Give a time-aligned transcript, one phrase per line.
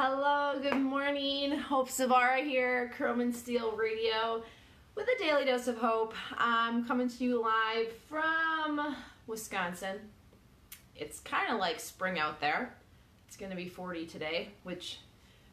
[0.00, 1.58] Hello, good morning.
[1.58, 4.44] Hope Zvara here, Chrome and Steel Radio
[4.94, 6.14] with a daily dose of hope.
[6.36, 8.94] I'm coming to you live from
[9.26, 9.96] Wisconsin.
[10.94, 12.72] It's kind of like spring out there.
[13.26, 15.00] It's going to be 40 today, which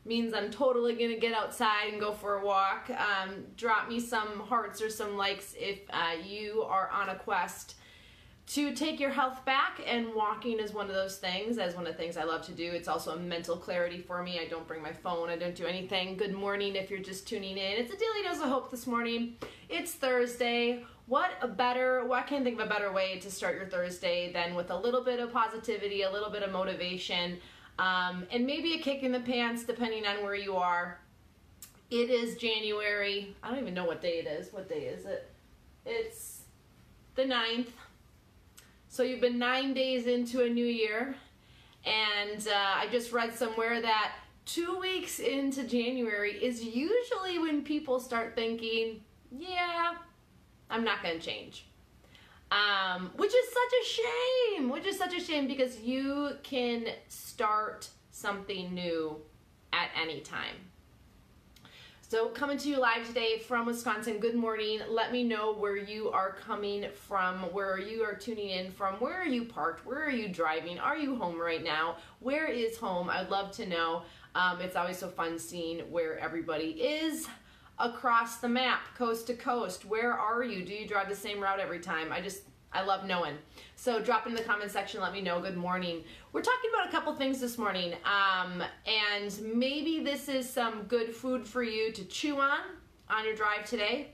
[0.05, 2.91] means I'm totally going to get outside and go for a walk.
[2.91, 7.77] Um, drop me some hearts or some likes if uh, you are on a quest
[8.47, 11.93] to take your health back and walking is one of those things as one of
[11.93, 12.71] the things i love to do.
[12.71, 14.39] It's also a mental clarity for me.
[14.39, 16.15] I don't bring my phone i don't do anything.
[16.15, 17.73] Good morning if you're just tuning in.
[17.77, 19.37] It's a daily dose of hope this morning.
[19.67, 20.83] It's thursday.
[21.07, 24.53] What a better what can't think of a better way to start your thursday than
[24.53, 27.39] with a little bit of positivity a little bit of motivation
[27.79, 30.99] um, and maybe a kick in the pants depending on where you are.
[31.89, 33.35] It is january.
[33.41, 34.53] I don't even know what day it is.
[34.53, 35.31] What day is it?
[35.85, 36.43] It's
[37.15, 37.67] the 9th
[38.95, 41.17] so you've been nine days into a new year,
[41.85, 44.13] and uh, I just read somewhere that
[44.45, 49.95] two weeks into January is usually when people start thinking, yeah,
[50.69, 51.65] I'm not going to change.
[52.51, 57.89] Um, which is such a shame, which is such a shame because you can start
[58.11, 59.17] something new
[59.73, 60.55] at any time.
[62.07, 64.19] So, coming to you live today from Wisconsin.
[64.19, 64.79] Good morning.
[64.87, 69.19] Let me know where you are coming from, where you are tuning in from, where
[69.19, 73.09] are you parked, where are you driving, are you home right now, where is home?
[73.09, 74.03] I'd love to know.
[74.35, 77.27] Um, it's always so fun seeing where everybody is
[77.79, 79.83] across the map, coast to coast.
[79.83, 80.63] Where are you?
[80.63, 82.11] Do you drive the same route every time?
[82.11, 82.43] I just
[82.75, 83.35] I love knowing.
[83.75, 85.39] So drop in the comment section, let me know.
[85.39, 86.03] Good morning.
[86.33, 91.15] We're talking about a couple things this morning, um, and maybe this is some good
[91.15, 92.59] food for you to chew on
[93.09, 94.09] on your drive today.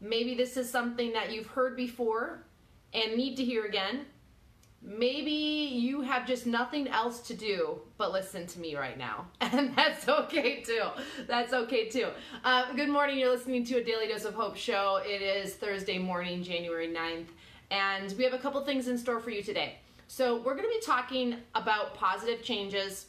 [0.00, 2.42] Maybe this is something that you've heard before
[2.92, 4.06] and need to hear again.
[4.82, 9.26] Maybe you have just nothing else to do but listen to me right now.
[9.40, 10.84] And that's okay too.
[11.26, 12.08] That's okay too.
[12.44, 13.18] Uh, good morning.
[13.18, 15.00] You're listening to a Daily Dose of Hope show.
[15.04, 17.26] It is Thursday morning, January 9th
[17.70, 19.76] and we have a couple things in store for you today.
[20.06, 23.06] So, we're going to be talking about positive changes,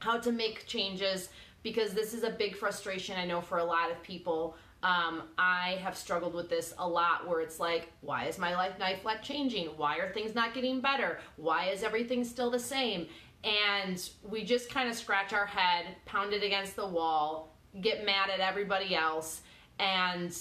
[0.00, 1.30] how to make changes,
[1.62, 4.56] because this is a big frustration I know for a lot of people.
[4.82, 8.74] Um, I have struggled with this a lot where it's like, why is my life
[8.78, 9.66] life not changing?
[9.76, 11.18] Why are things not getting better?
[11.36, 13.08] Why is everything still the same?
[13.42, 18.30] And we just kind of scratch our head, pound it against the wall, get mad
[18.30, 19.42] at everybody else,
[19.78, 20.36] and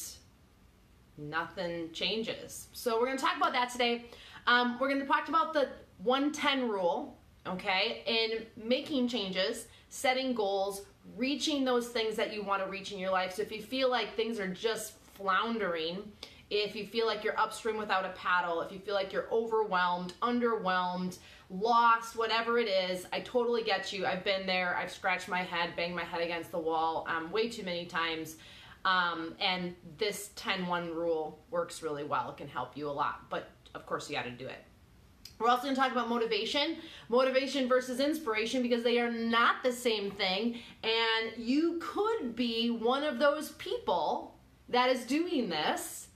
[1.17, 2.67] nothing changes.
[2.73, 4.05] So we're to talk about that today.
[4.45, 5.69] Um, we're to talk about the
[6.03, 10.85] 110 rule, okay, in making changes, setting goals,
[11.15, 13.33] reaching those things that you want to reach in your life.
[13.35, 15.99] So if you feel like things are just floundering,
[16.49, 20.13] if you feel like you're upstream without a paddle, if you feel like you're overwhelmed,
[20.21, 21.17] underwhelmed,
[21.49, 24.05] lost, whatever it is, I totally get you.
[24.05, 24.75] I've been there.
[24.77, 28.37] I've scratched my head, banged my head against the wall um, way too many times.
[28.87, 32.29] Um, and this 10-1 rule works really well.
[32.29, 34.63] It can help you a lot, but of course you got to do it.
[35.39, 36.77] We're also going to talk about motivation,
[37.09, 40.59] motivation versus inspiration because they are not the same thing.
[40.83, 44.35] And you could be one of those people
[44.69, 46.07] that is doing this,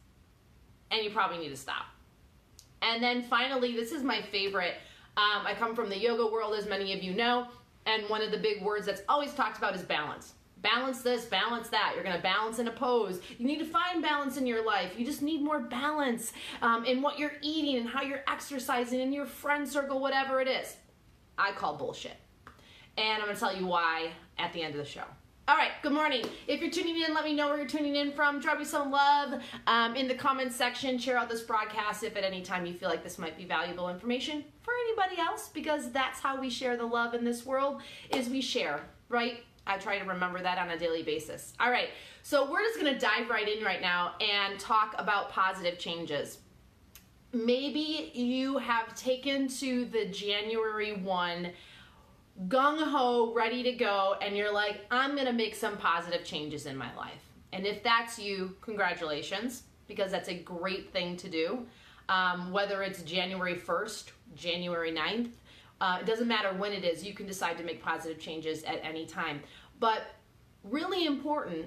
[0.92, 1.88] and you probably need to stop.
[2.82, 4.76] And then finally, this is my favorite.
[5.18, 7.50] Um, I come from the yoga world, as many of you know,
[7.86, 11.70] and one of the big words that's always talked about is balance balance this, balance
[11.70, 11.94] that.
[11.96, 13.22] You're going to balance in a pose.
[13.38, 14.94] You need to find balance in your life.
[14.98, 19.12] You just need more balance um, in what you're eating and how you're exercising in
[19.12, 20.76] your friend circle, whatever it is.
[21.38, 22.18] I call bullshit.
[22.98, 25.04] And I'm going to tell you why at the end of the show.
[25.48, 26.24] All right, good morning.
[26.48, 28.40] If you're tuning in, let me know where you're tuning in from.
[28.40, 30.98] Drop me some love um, in the comments section.
[30.98, 33.90] Share out this broadcast if at any time you feel like this might be valuable
[33.90, 37.82] information for anybody else, because that's how we share the love in this world,
[38.12, 39.44] is we share, right?
[39.68, 41.54] I try to remember that on a daily basis.
[41.60, 41.90] All right,
[42.24, 46.40] so we're just gonna dive right in right now and talk about positive changes.
[47.34, 51.52] Maybe you have taken to the January 1
[52.48, 56.76] gung ho, ready to go, and you're like, I'm gonna make some positive changes in
[56.76, 57.24] my life.
[57.54, 61.66] And if that's you, congratulations, because that's a great thing to do.
[62.10, 65.30] Um, whether it's January 1st, January 9th,
[65.82, 68.80] uh, it doesn't matter when it is, you can decide to make positive changes at
[68.84, 69.42] any time.
[69.80, 70.04] But
[70.64, 71.66] really important,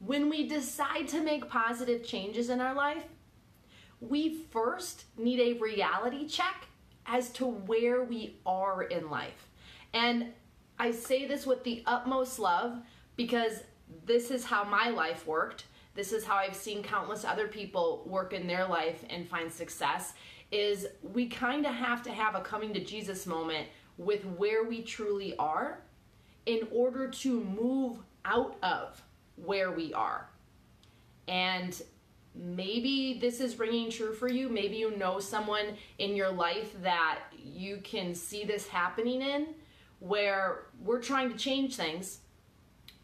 [0.00, 3.04] when we decide to make positive changes in our life,
[4.00, 6.66] we first need a reality check
[7.06, 9.48] as to where we are in life.
[9.94, 10.32] And
[10.80, 12.78] I say this with the utmost love
[13.14, 13.62] because
[14.04, 15.66] this is how my life worked.
[15.94, 20.14] This is how I've seen countless other people work in their life and find success
[20.52, 23.66] is we kind of have to have a coming to Jesus moment
[23.96, 25.80] with where we truly are
[26.46, 29.02] in order to move out of
[29.36, 30.28] where we are.
[31.28, 31.80] And
[32.34, 34.48] maybe this is ringing true for you.
[34.48, 39.48] Maybe you know someone in your life that you can see this happening in
[40.00, 42.18] where we're trying to change things.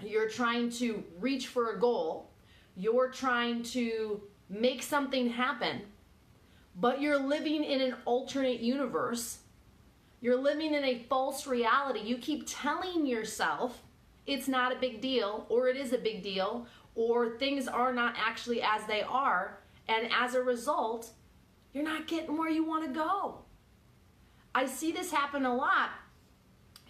[0.03, 2.31] You're trying to reach for a goal.
[2.77, 5.83] You're trying to make something happen,
[6.77, 9.39] but you're living in an alternate universe.
[10.21, 12.01] You're living in a false reality.
[12.01, 13.83] You keep telling yourself
[14.27, 18.15] it's not a big deal, or it is a big deal, or things are not
[18.19, 19.61] actually as they are.
[19.89, 21.11] And as a result,
[21.73, 23.39] you're not getting where you want to go.
[24.55, 25.91] I see this happen a lot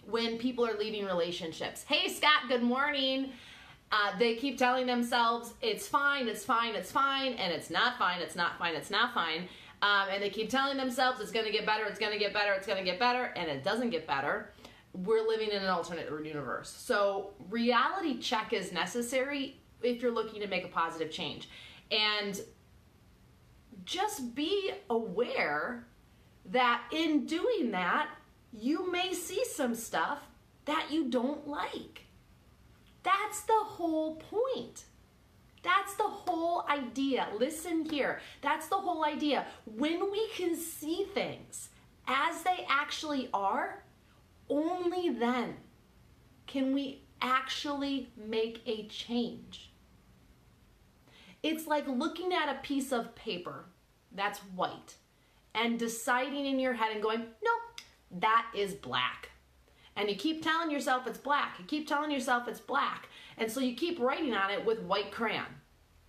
[0.09, 1.83] when people are leaving relationships.
[1.83, 3.31] Hey, Scott, good morning.
[3.91, 8.21] Uh, they keep telling themselves it's fine, it's fine, it's fine, and it's not fine,
[8.21, 9.47] it's not fine, it's not fine.
[9.81, 12.33] Um, and they keep telling themselves it's going to get better, it's going to get
[12.33, 14.53] better, it's going to get better, and it doesn't get better.
[14.93, 16.69] We're living in an alternate universe.
[16.69, 21.47] So, reality check is necessary if you're looking to make a positive change.
[21.91, 22.39] And
[23.85, 25.87] just be aware
[26.47, 28.09] that in doing that,
[28.51, 30.19] you may see some stuff
[30.65, 32.01] that you don't like.
[33.03, 34.83] That's the whole point.
[35.63, 37.27] That's the whole idea.
[37.37, 38.21] Listen here.
[38.41, 39.45] That's the whole idea.
[39.65, 41.69] When we can see things
[42.07, 43.83] as they actually are,
[44.49, 45.57] only then
[46.47, 49.71] can we actually make a change.
[51.43, 53.65] It's like looking at a piece of paper
[54.13, 54.95] that's white
[55.53, 57.81] and deciding in your head and going, nope,
[58.11, 59.29] that is black
[59.99, 61.59] and you keep telling yourself it's black.
[61.59, 63.08] You keep telling yourself it's black.
[63.39, 65.45] And so you keep writing on it with white crayon.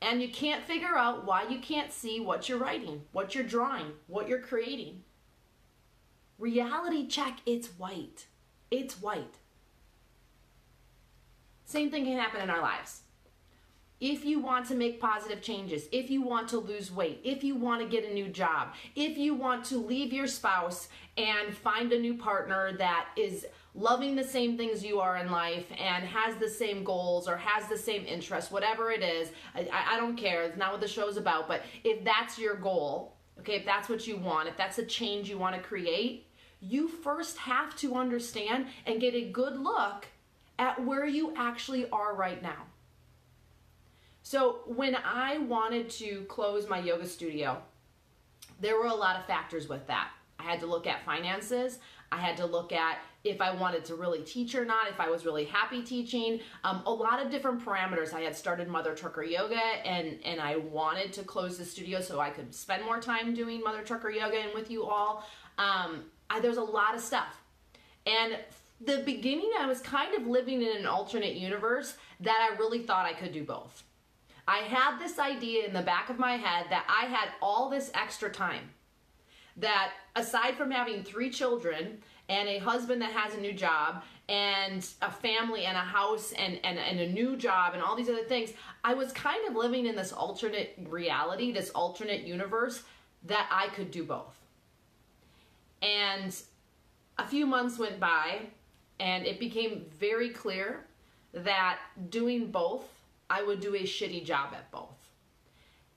[0.02, 3.92] And you can't figure out why you can't see what you're writing, what you're drawing,
[4.08, 5.04] what you're creating.
[6.38, 8.26] Reality check, it's white.
[8.70, 9.36] It's white.
[11.64, 13.02] Same thing can happen in our lives.
[14.00, 17.54] If you want to make positive changes, if you want to lose weight, if you
[17.54, 20.88] want to get a new job, if you want to leave your spouse
[21.18, 23.44] and find a new partner that is
[23.74, 27.68] loving the same things you are in life and has the same goals or has
[27.68, 30.42] the same interests, whatever it is, I, I don't care.
[30.42, 31.46] It's not what the show's about.
[31.46, 35.28] But if that's your goal, okay, if that's what you want, if that's a change
[35.28, 36.26] you want to create,
[36.60, 40.06] you first have to understand and get a good look
[40.58, 42.66] at where you actually are right now.
[44.22, 47.62] So, when I wanted to close my yoga studio,
[48.60, 50.10] there were a lot of factors with that.
[50.38, 51.78] I had to look at finances.
[52.12, 55.10] I had to look at if I wanted to really teach or not, if I
[55.10, 56.40] was really happy teaching.
[56.64, 58.14] Um, a lot of different parameters.
[58.14, 62.18] I had started Mother Trucker Yoga and, and I wanted to close the studio so
[62.20, 65.26] I could spend more time doing Mother Trucker Yoga and with you all.
[65.58, 67.42] Um, I, there's a lot of stuff.
[68.06, 68.38] And
[68.80, 73.04] the beginning, I was kind of living in an alternate universe that I really thought
[73.04, 73.82] I could do both.
[74.48, 77.90] I had this idea in the back of my head that I had all this
[77.94, 78.70] extra time.
[79.56, 81.98] That aside from having three children
[82.30, 86.60] and a husband that has a new job and a family and a house and,
[86.62, 88.52] and, and a new job and all these other things,
[88.84, 92.84] I was kind of living in this alternate reality, this alternate universe
[93.24, 94.36] that I could do both.
[95.82, 96.34] And
[97.18, 98.42] a few months went by
[99.00, 100.84] and it became very clear
[101.34, 102.84] that doing both,
[103.28, 104.88] I would do a shitty job at both.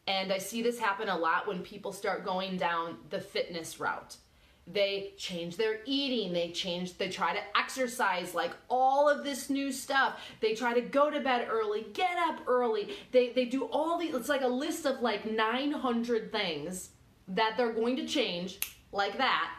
[0.07, 4.17] And I see this happen a lot when people start going down the fitness route
[4.65, 9.71] they change their eating they change they try to exercise like all of this new
[9.71, 10.19] stuff.
[10.39, 12.95] They try to go to bed early get up early.
[13.11, 16.91] They they do all the it's like a list of like 900 things
[17.27, 18.59] that they're going to change
[18.91, 19.51] like that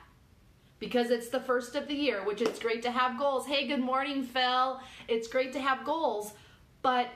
[0.78, 3.46] because it's the first of the year which it's great to have goals.
[3.46, 4.80] Hey good morning phil.
[5.06, 6.32] It's great to have goals
[6.80, 7.08] but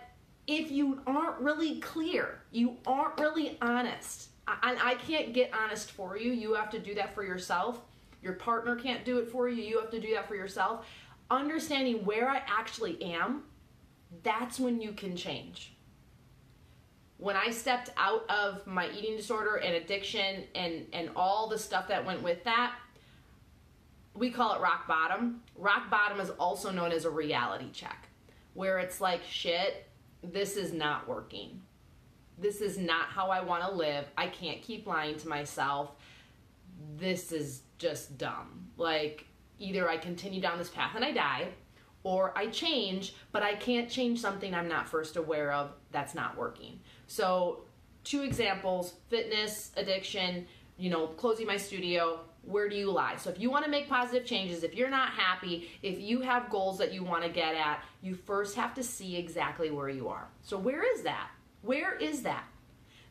[0.47, 4.29] if you aren't really clear you aren't really honest
[4.63, 6.33] and I can't get honest for you.
[6.33, 7.81] You have to do that for yourself.
[8.23, 9.63] Your partner can't do it for you.
[9.63, 10.87] You have to do that for yourself.
[11.31, 13.43] Understanding where I actually am,
[14.23, 15.75] that's when you can change.
[17.19, 21.89] When I stepped out of my eating disorder and addiction and, and all the stuff
[21.89, 22.75] that went with that,
[24.15, 25.43] we call it rock bottom.
[25.57, 28.09] Rock bottom is also known as a reality check,
[28.55, 29.89] where it's like, shit,
[30.23, 31.61] this is not working
[32.41, 34.07] this is not how I want to live.
[34.17, 35.93] I can't keep lying to myself.
[36.97, 38.69] This is just dumb.
[38.77, 39.27] Like,
[39.59, 41.49] either I continue down this path and I die,
[42.05, 46.37] or I change, but I can't change something I'm not first aware of that's not
[46.37, 46.79] working.
[47.07, 47.61] So,
[48.05, 50.47] two examples fitness, addiction,
[50.79, 53.17] you know, closing my studio, where do you lie?
[53.17, 56.49] So if you want to make positive changes, if you're not happy, if you have
[56.49, 60.09] goals that you want to get at, you first have to see exactly where you
[60.09, 60.29] are.
[60.43, 61.31] So where is that?
[61.69, 62.45] Where is that?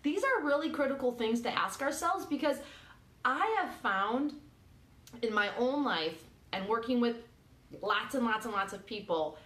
[0.01, 2.57] These are really critical things to ask ourselves because
[3.23, 4.33] I have found
[5.21, 7.17] in my own life and working with
[7.83, 9.37] lots and lots and lots of people,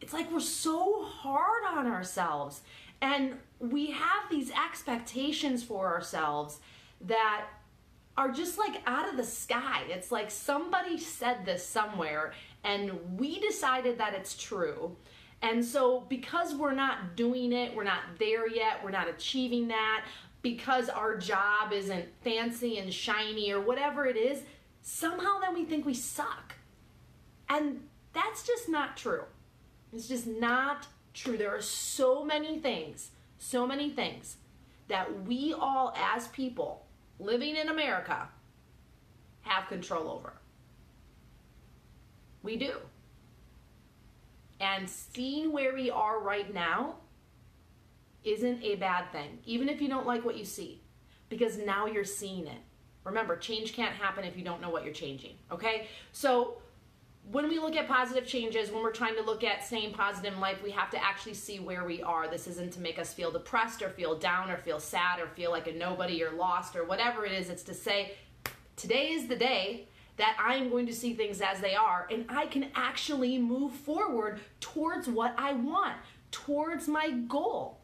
[0.00, 2.62] it's like we're so hard on ourselves
[3.02, 6.58] and we have these expectations for ourselves
[7.02, 7.48] that
[8.16, 9.82] are just like out of the sky.
[9.90, 12.32] It's like somebody said this somewhere
[12.64, 14.96] and we decided that it's true.
[15.40, 20.04] And so, because we're not doing it, we're not there yet, we're not achieving that,
[20.42, 24.42] because our job isn't fancy and shiny or whatever it is,
[24.82, 26.54] somehow then we think we suck.
[27.48, 29.24] And that's just not true.
[29.92, 31.36] It's just not true.
[31.36, 34.36] There are so many things, so many things
[34.88, 36.84] that we all as people
[37.20, 38.28] living in America
[39.42, 40.32] have control over.
[42.42, 42.74] We do.
[44.60, 46.96] And seeing where we are right now
[48.24, 50.82] isn't a bad thing, even if you don't like what you see,
[51.28, 52.58] because now you're seeing it.
[53.04, 55.86] Remember, change can't happen if you don't know what you're changing, okay?
[56.12, 56.58] So,
[57.30, 60.40] when we look at positive changes, when we're trying to look at staying positive in
[60.40, 62.26] life, we have to actually see where we are.
[62.26, 65.50] This isn't to make us feel depressed or feel down or feel sad or feel
[65.50, 67.50] like a nobody or lost or whatever it is.
[67.50, 68.12] It's to say,
[68.76, 72.26] today is the day that I am going to see things as they are and
[72.28, 75.96] I can actually move forward towards what I want,
[76.30, 77.78] towards my goal.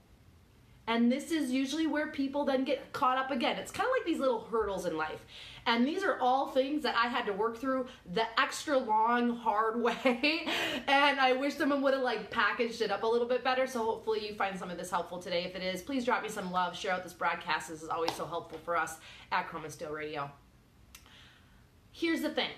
[0.87, 3.57] And this is usually where people then get caught up again.
[3.57, 5.25] It's kind of like these little hurdles in life.
[5.67, 9.81] And these are all things that I had to work through the extra long, hard
[9.83, 10.47] way.
[10.87, 13.67] and I wish someone would have like packaged it up a little bit better.
[13.67, 15.45] So hopefully you find some of this helpful today.
[15.45, 16.77] If it is, please drop me some love.
[16.77, 17.71] Share out this broadcast.
[17.71, 18.99] This is always so helpful for us
[19.33, 20.31] at Chrome and Steel Radio.
[21.97, 22.51] Here's the thing.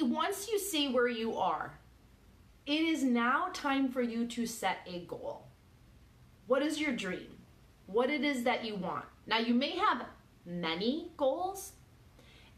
[0.00, 1.76] Once you see where you are,
[2.66, 5.48] it is now time for you to set a goal.
[6.46, 7.36] What is your dream?
[7.86, 9.06] What it is that you want.
[9.26, 10.06] Now you may have
[10.46, 11.72] many goals,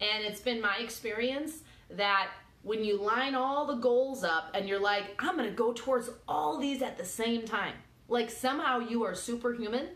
[0.03, 2.29] and it's been my experience that
[2.63, 6.59] when you line all the goals up and you're like, I'm gonna go towards all
[6.59, 7.73] these at the same time,
[8.07, 9.89] like somehow you are superhuman,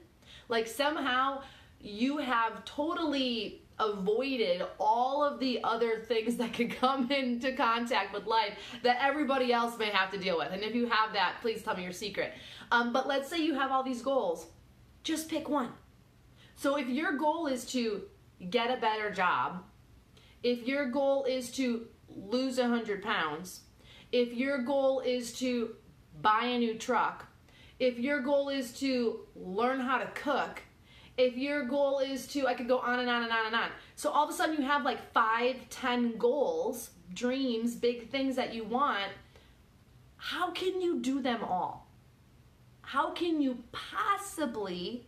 [0.49, 1.43] like somehow
[1.79, 8.27] you have totally avoided all of the other things that could come into contact with
[8.27, 10.53] life that everybody else may have to deal with.
[10.53, 12.33] And if you have that, please tell me your secret.
[12.71, 14.47] Um, but let's say you have all these goals,
[15.03, 15.71] just pick one.
[16.57, 18.03] So if your goal is to
[18.51, 19.63] get a better job,
[20.43, 23.61] if your goal is to lose 100 pounds,
[24.13, 25.77] if your goal is to
[26.21, 27.27] buy a new truck,
[27.79, 30.63] if your goal is to learn how to cook,
[31.19, 33.69] if your goal is to, I could go on and on and on and on.
[33.97, 38.55] So all of a sudden you have like five, ten goals, dreams, big things that
[38.55, 39.13] you want.
[40.17, 41.87] How can you do them all?
[42.81, 45.05] How can you possibly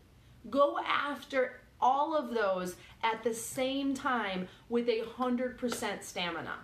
[0.48, 6.54] go after all of those at the same time with a 100% stamina,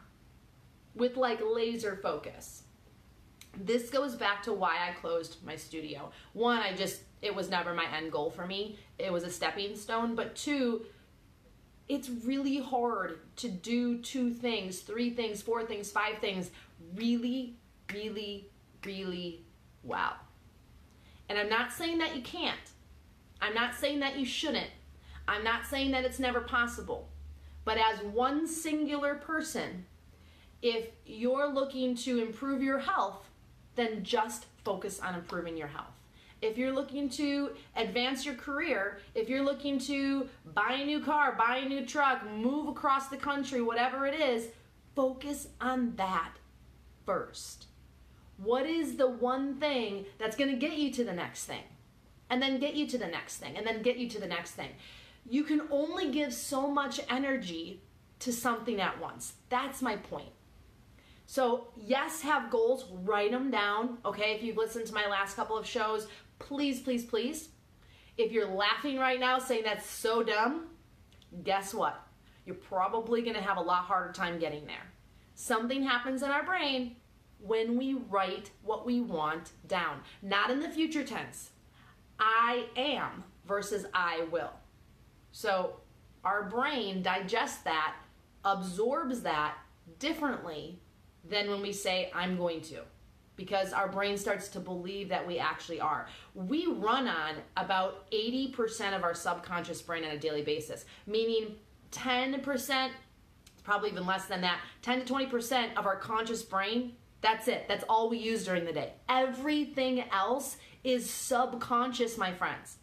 [0.95, 2.63] with like laser focus.
[3.59, 6.11] This goes back to why I closed my studio.
[6.35, 9.77] One, I just, it was never my end goal for me, it was a stepping
[9.77, 10.15] stone.
[10.15, 10.87] But two,
[11.89, 16.51] it's really hard to do two things, three things, four things, five things
[16.95, 17.57] really,
[17.93, 18.49] really,
[18.85, 19.45] really
[19.83, 20.15] well.
[21.29, 22.59] And I'm not saying that you can't.
[23.41, 24.71] I'm not saying that you shouldn't.
[25.29, 27.09] I'm not saying that it's never possible.
[27.65, 29.87] But as one singular person,
[30.63, 33.29] if you're looking to improve your health,
[33.75, 35.96] then just focus on improving your health.
[36.43, 41.33] If you're looking to advance your career, if you're looking to buy a new car,
[41.33, 44.49] buy a new truck, move across the country, whatever it is,
[44.95, 46.33] focus on that
[47.05, 47.67] first.
[48.37, 51.63] What is the one thing that's going to get you to the next thing?
[52.31, 54.53] and then get you to the next thing and then get you to the next
[54.53, 54.71] thing.
[55.29, 57.81] You can only give so much energy
[58.21, 59.35] to something at once.
[59.49, 60.29] That's my point.
[61.29, 63.99] So, yes, have goals, write them down.
[64.05, 66.07] Okay, if you've listened to my last couple of shows,
[66.39, 67.49] please, please, please.
[68.17, 70.69] If you're laughing right now saying that's so dumb,
[71.45, 72.07] guess what?
[72.45, 74.93] You're probably gonna have a lot harder time getting there.
[75.35, 76.97] Something happens in our brain
[77.39, 81.51] when we write what we want down, not in the future tense
[82.19, 84.53] I am versus I will.
[85.33, 85.81] So
[86.25, 87.97] our brain digests that,
[88.45, 89.57] absorbs that
[89.99, 90.81] differently
[91.29, 92.83] than when we say I'm going to.
[93.37, 96.09] Because our brain starts to believe that we actually are.
[96.35, 101.57] We run on about 80% of our subconscious brain on a daily basis, meaning
[101.93, 102.91] 10%,
[103.63, 107.67] probably even less than that, 10 to 20% of our conscious brain, that's it.
[107.69, 108.93] That's all we use during the day.
[109.09, 112.77] Everything else is subconscious, my friends.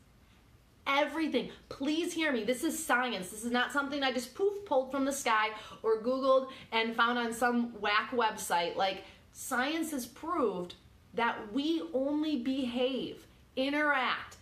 [0.86, 1.50] Everything.
[1.70, 2.44] Please hear me.
[2.44, 3.30] This is science.
[3.30, 5.50] This is not something I just poof pulled from the sky
[5.82, 8.76] or Googled and found on some whack website.
[8.76, 10.76] Like, science has proved
[11.14, 14.38] that we only behave, interact,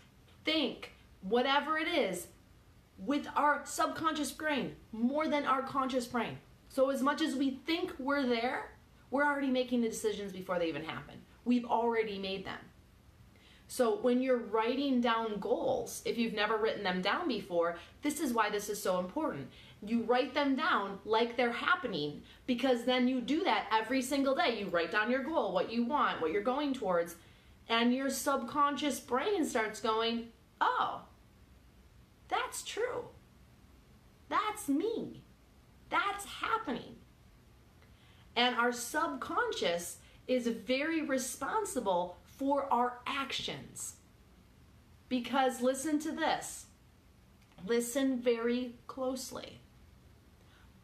[0.46, 2.28] think, whatever it is,
[2.98, 6.38] with our subconscious brain more than our conscious brain.
[6.70, 8.72] So, as much as we think we're there,
[9.10, 11.16] we're already making the decisions before they even happen.
[11.44, 12.60] We've already made them.
[13.68, 18.34] So, when you're writing down goals, if you've never written them down before, this is
[18.34, 19.50] why this is so important.
[19.84, 24.60] You write them down like they're happening because then you do that every single day.
[24.60, 27.16] You write down your goal, what you want, what you're going towards,
[27.68, 30.28] and your subconscious brain starts going,
[30.60, 31.02] oh,
[32.28, 33.06] that's true.
[34.30, 35.24] That's me.
[35.90, 36.96] That's happening.
[38.36, 39.98] And our subconscious
[40.28, 43.96] is very responsible for our actions.
[45.10, 46.68] Because listen to this.
[47.66, 49.61] Listen very closely.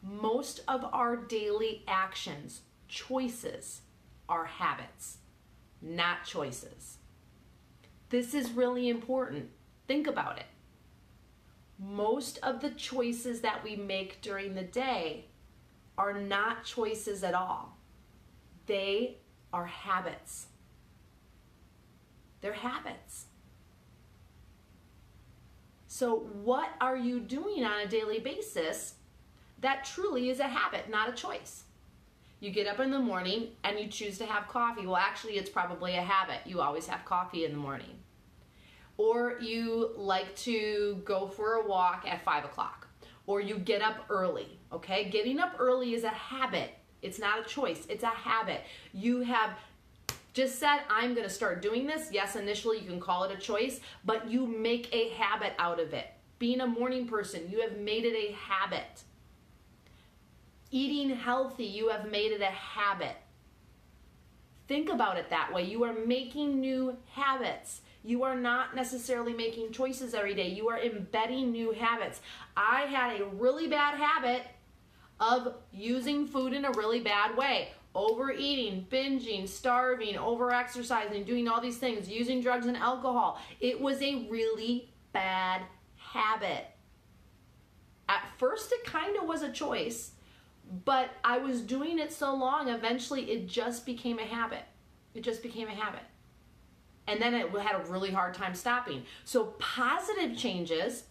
[0.08, 3.82] Most of our daily actions, choices,
[4.30, 5.18] are habits,
[5.82, 6.98] not choices.
[8.10, 9.50] This is really important.
[9.88, 10.46] Think about it
[11.80, 15.26] most of the choices that we make during the day
[15.98, 17.78] are not choices at all.
[18.66, 19.18] They
[19.54, 20.48] are habits.
[22.42, 23.26] They're habits.
[25.88, 28.96] So, what are you doing on a daily basis
[29.62, 31.64] that truly is a habit, not a choice?
[32.40, 34.86] You get up in the morning and you choose to have coffee.
[34.86, 36.42] Well, actually, it's probably a habit.
[36.46, 37.98] You always have coffee in the morning
[38.98, 42.88] or you like to go for a walk at five o'clock,
[43.26, 44.60] or you get up early.
[44.74, 46.72] Okay, getting up early is a habit.
[47.02, 48.62] It's not a choice, it's a habit.
[48.92, 49.52] You have
[50.34, 52.10] just said, I'm to start doing this.
[52.12, 55.94] Yes, initially you can call it a choice, but you make a habit out of
[55.94, 56.08] it.
[56.38, 59.04] Being a morning person, you have made it a habit.
[60.72, 63.16] Eating healthy, you have made it a habit.
[64.68, 65.64] Think about it that way.
[65.64, 67.82] You are making new habits.
[68.04, 70.50] You are not necessarily making choices every day.
[70.50, 72.20] You are embedding new habits.
[72.56, 74.44] I had a really bad habit
[75.20, 77.70] of using food in a really bad way.
[77.96, 83.40] Overeating, binging, starving, overexercising, doing all these things, using drugs and alcohol.
[83.60, 85.62] It was a really bad
[85.96, 86.66] habit.
[88.10, 90.12] At first, it kind of was a choice,
[90.86, 94.64] but I was doing it so long, eventually, it just became a habit.
[95.14, 96.04] It just became a habit
[97.08, 99.04] and then it had a really hard time stopping.
[99.24, 101.06] So positive changes,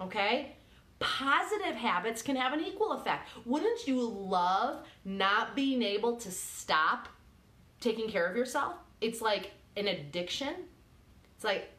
[0.00, 0.56] okay,
[0.98, 3.28] positive habits can have an equal effect.
[3.46, 7.08] Wouldn't you love not being able to stop
[7.80, 8.74] taking care of yourself?
[9.00, 10.54] It's like an addiction.
[11.34, 11.70] It's like,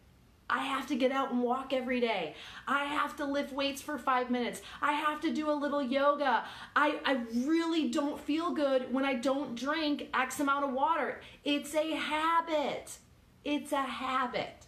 [0.52, 2.36] I have to get out and walk every day.
[2.68, 4.62] I have to lift weights for five minutes.
[4.82, 6.44] I have to do a little yoga.
[6.76, 11.22] I, I really don't feel good when I don't drink X amount of water.
[11.46, 12.98] It's a habit.
[13.46, 14.66] It's a habit.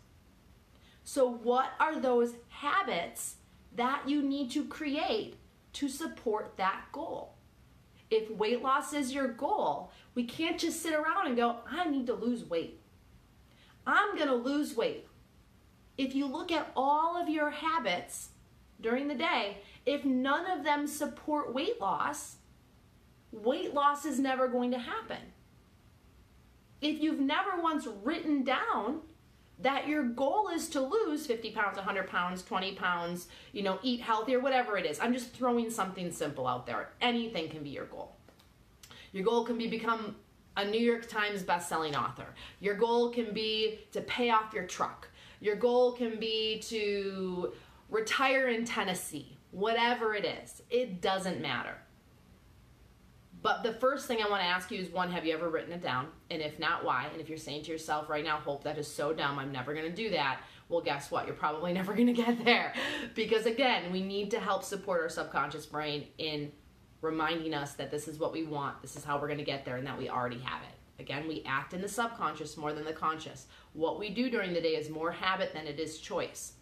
[1.04, 3.36] So, what are those habits
[3.76, 5.36] that you need to create
[5.74, 7.36] to support that goal?
[8.10, 12.08] If weight loss is your goal, we can't just sit around and go, I need
[12.08, 12.80] to lose weight.
[13.86, 15.08] I'm going to lose weight.
[15.98, 18.30] If you look at all of your habits
[18.82, 22.38] during the day, if none of them support weight loss,
[23.32, 25.34] weight loss is never going to happen
[26.84, 29.00] if you've never once written down
[29.60, 34.02] that your goal is to lose 50 pounds, 100 pounds, 20 pounds, you know, eat
[34.02, 35.00] healthy or whatever it is.
[35.00, 36.90] I'm just throwing something simple out there.
[37.00, 38.18] Anything can be your goal.
[39.14, 40.18] Your goal can be become
[40.58, 42.26] a New York Times best-selling author.
[42.60, 45.08] Your goal can be to pay off your truck.
[45.44, 47.52] Your goal can be to
[47.90, 49.38] retire in Tennessee.
[49.52, 51.76] Whatever it is, it doesn't matter.
[53.42, 55.74] But the first thing I want to ask you is one, have you ever written
[55.74, 56.08] it down?
[56.32, 57.10] And if not, why?
[57.12, 59.74] And if you're saying to yourself right now, Hope, that is so dumb, I'm never
[59.74, 60.40] going to do that.
[60.70, 61.28] Well, guess what?
[61.28, 62.74] You're probably never going to get there.
[63.14, 66.54] Because again, we need to help support our subconscious brain in
[67.02, 69.66] reminding us that this is what we want, this is how we're going to get
[69.66, 70.83] there, and that we already have it.
[71.00, 73.48] Again, we act in the subconscious more than the conscious.
[73.74, 76.54] What we do during the day is more habit than it is choice.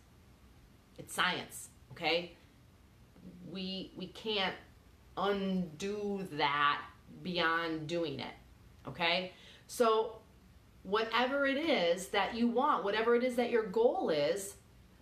[0.97, 2.37] It's science, okay?
[3.51, 4.55] We we can't
[5.17, 6.81] undo that
[7.21, 8.33] beyond doing it.
[8.87, 9.33] Okay?
[9.67, 10.17] So
[10.83, 14.55] whatever it is that you want, whatever it is that your goal is,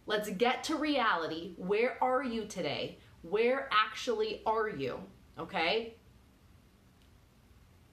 [0.05, 1.53] let's get to reality.
[1.57, 2.99] Where are you today?
[3.21, 4.99] Where actually are you?
[5.37, 5.95] Okay?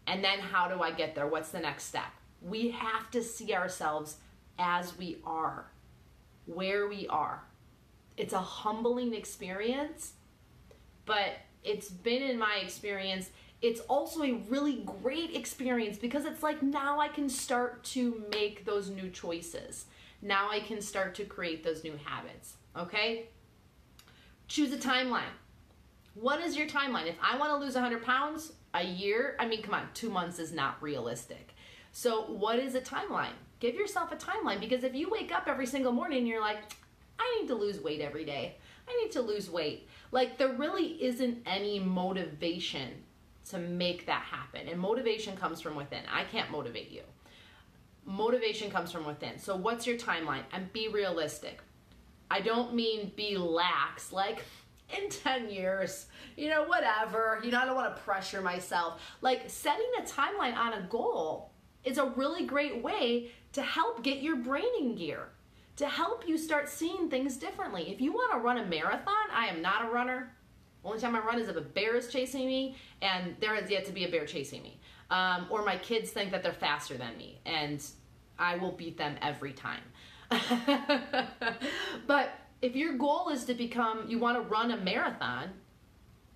[0.07, 1.27] And then how do I get there?
[1.27, 2.11] What's the next step?
[2.41, 4.17] We have to see ourselves
[4.59, 5.71] as we are,
[6.47, 7.43] where we are.
[8.17, 10.13] It's a humbling experience,
[11.05, 13.31] but it's been in my experience.
[13.61, 18.65] It's also a really great experience because it's like now I can start to make
[18.65, 19.87] those new choices.
[20.23, 22.55] Now I can start to create those new habits.
[22.77, 23.29] Okay?
[24.47, 25.35] Choose a timeline.
[26.15, 27.07] What is your timeline?
[27.07, 30.39] If I want to lose 100 pounds a year, I mean, come on, two months
[30.39, 31.55] is not realistic.
[31.93, 33.35] So, what is a timeline?
[33.59, 36.59] Give yourself a timeline because if you wake up every single morning and you're like,
[37.19, 38.57] I need to lose weight every day,
[38.89, 42.91] I need to lose weight, like there really isn't any motivation
[43.51, 44.69] to make that happen.
[44.69, 46.03] And motivation comes from within.
[46.13, 47.03] I can't motivate you.
[48.05, 49.39] Motivation comes from within.
[49.39, 50.43] So, what's your timeline?
[50.53, 51.61] And be realistic.
[52.31, 54.45] I don't mean be lax, like
[54.97, 57.41] in 10 years, you know, whatever.
[57.43, 59.01] You know, I don't want to pressure myself.
[59.21, 61.51] Like setting a timeline on a goal
[61.85, 65.29] is a really great way to help get your brain in gear,
[65.77, 67.91] to help you start seeing things differently.
[67.91, 70.33] If you want to run a marathon, I am not a runner.
[70.85, 73.87] Only time I run is if a bear is chasing me, and there has yet
[73.87, 74.79] to be a bear chasing me.
[75.11, 77.85] Um, or my kids think that they're faster than me, and
[78.39, 79.83] I will beat them every time.
[82.07, 82.31] but
[82.63, 85.51] if your goal is to become, you want to run a marathon,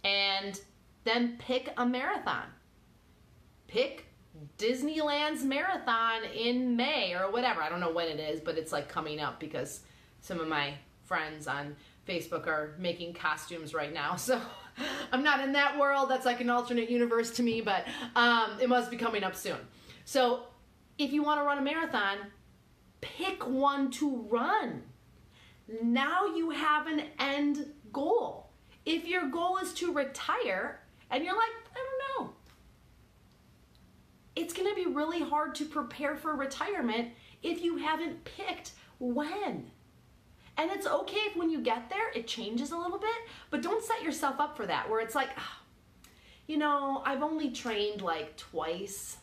[0.05, 0.61] and
[1.05, 2.47] then pick a marathon.
[3.67, 4.07] Pick
[4.59, 7.63] Disneyland's marathon in May or whatever.
[7.63, 9.81] I don't know when it is, but it's like coming up because
[10.21, 14.17] some of my friends on Facebook are making costumes right now.
[14.27, 14.41] So
[15.13, 16.09] I'm not in that world.
[16.09, 19.59] That's like an alternate universe to me, but um, it must be coming up soon.
[20.05, 20.45] So
[20.97, 22.19] if you want to run a marathon,
[23.01, 24.85] pick one to run.
[25.83, 28.51] Now you have an end goal.
[28.85, 30.81] If your goal is to retire
[31.11, 32.35] and you're like, I don't know,
[34.37, 37.09] it's to be really hard to prepare for retirement
[37.43, 39.71] if you haven't picked when.
[40.57, 43.11] And it's okay if when you get there, it changes a little bit,
[43.51, 45.61] but don't set yourself up for that where it's like, oh,
[46.47, 49.19] you know, I've only trained like twice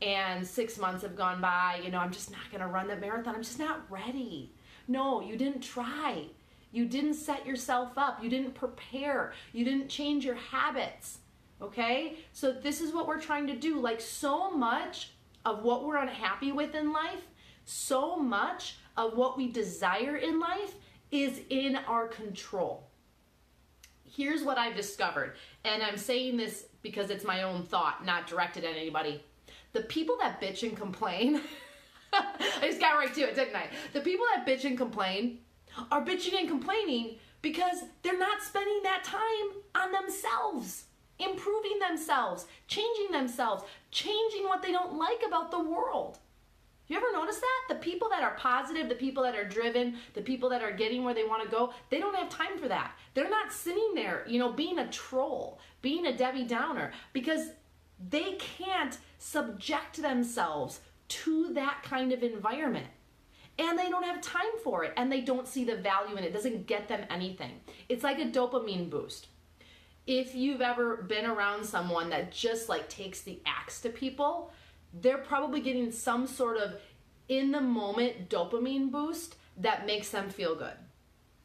[0.00, 1.80] and six months have gone by.
[1.84, 3.34] You know, I'm just not to run the marathon.
[3.34, 4.52] I'm just not ready.
[4.88, 6.24] No, you didn't try.
[6.72, 8.22] You didn't set yourself up.
[8.22, 9.32] You didn't prepare.
[9.52, 11.18] You didn't change your habits.
[11.60, 12.16] Okay?
[12.32, 13.78] So, this is what we're trying to do.
[13.78, 15.12] Like, so much
[15.44, 17.26] of what we're unhappy with in life,
[17.64, 20.74] so much of what we desire in life
[21.10, 22.88] is in our control.
[24.04, 28.64] Here's what I've discovered, and I'm saying this because it's my own thought, not directed
[28.64, 29.22] at anybody.
[29.72, 31.40] The people that bitch and complain,
[32.12, 33.66] I just got right to it, didn't I?
[33.92, 35.38] The people that bitch and complain
[35.90, 40.84] are bitching and complaining because they're not spending that time on themselves
[41.18, 46.18] improving themselves, changing themselves, changing what they don't like about the world.
[46.86, 47.74] You ever notice that?
[47.74, 51.04] The people that are positive, the people that are driven, the people that are getting
[51.04, 52.92] where they want to go, they don't have time for that.
[53.12, 57.48] They're not sitting there, you know, being a troll, being a Debbie Downer, because
[58.08, 62.86] they can't subject themselves to that kind of environment.
[63.58, 66.28] And they don't have time for it, and they don't see the value in it.
[66.28, 67.52] It doesn't get them anything.
[67.88, 69.26] It's like a dopamine boost
[70.08, 74.50] if you've ever been around someone that just like takes the axe to people,
[75.02, 76.80] they're probably getting some sort of
[77.28, 80.72] in the moment dopamine boost that makes them feel good.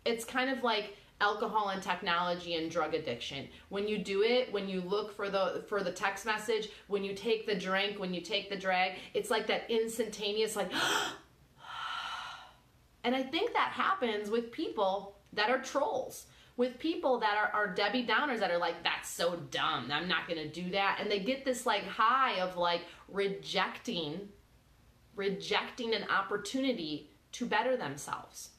[0.05, 3.47] It's kind of like alcohol and technology and drug addiction.
[3.69, 7.15] When you do it, when you look for the for the text message, when you
[7.15, 10.71] take the drink, when you take the drag, it's like that instantaneous like
[13.03, 17.73] and I think that happens with people that are trolls with people that are, are
[17.73, 19.89] Debbie Downers that are like, that's so dumb.
[19.91, 20.99] I'm not to do that.
[21.01, 24.29] And they get this like high of like rejecting,
[25.15, 28.49] rejecting an opportunity to better themselves.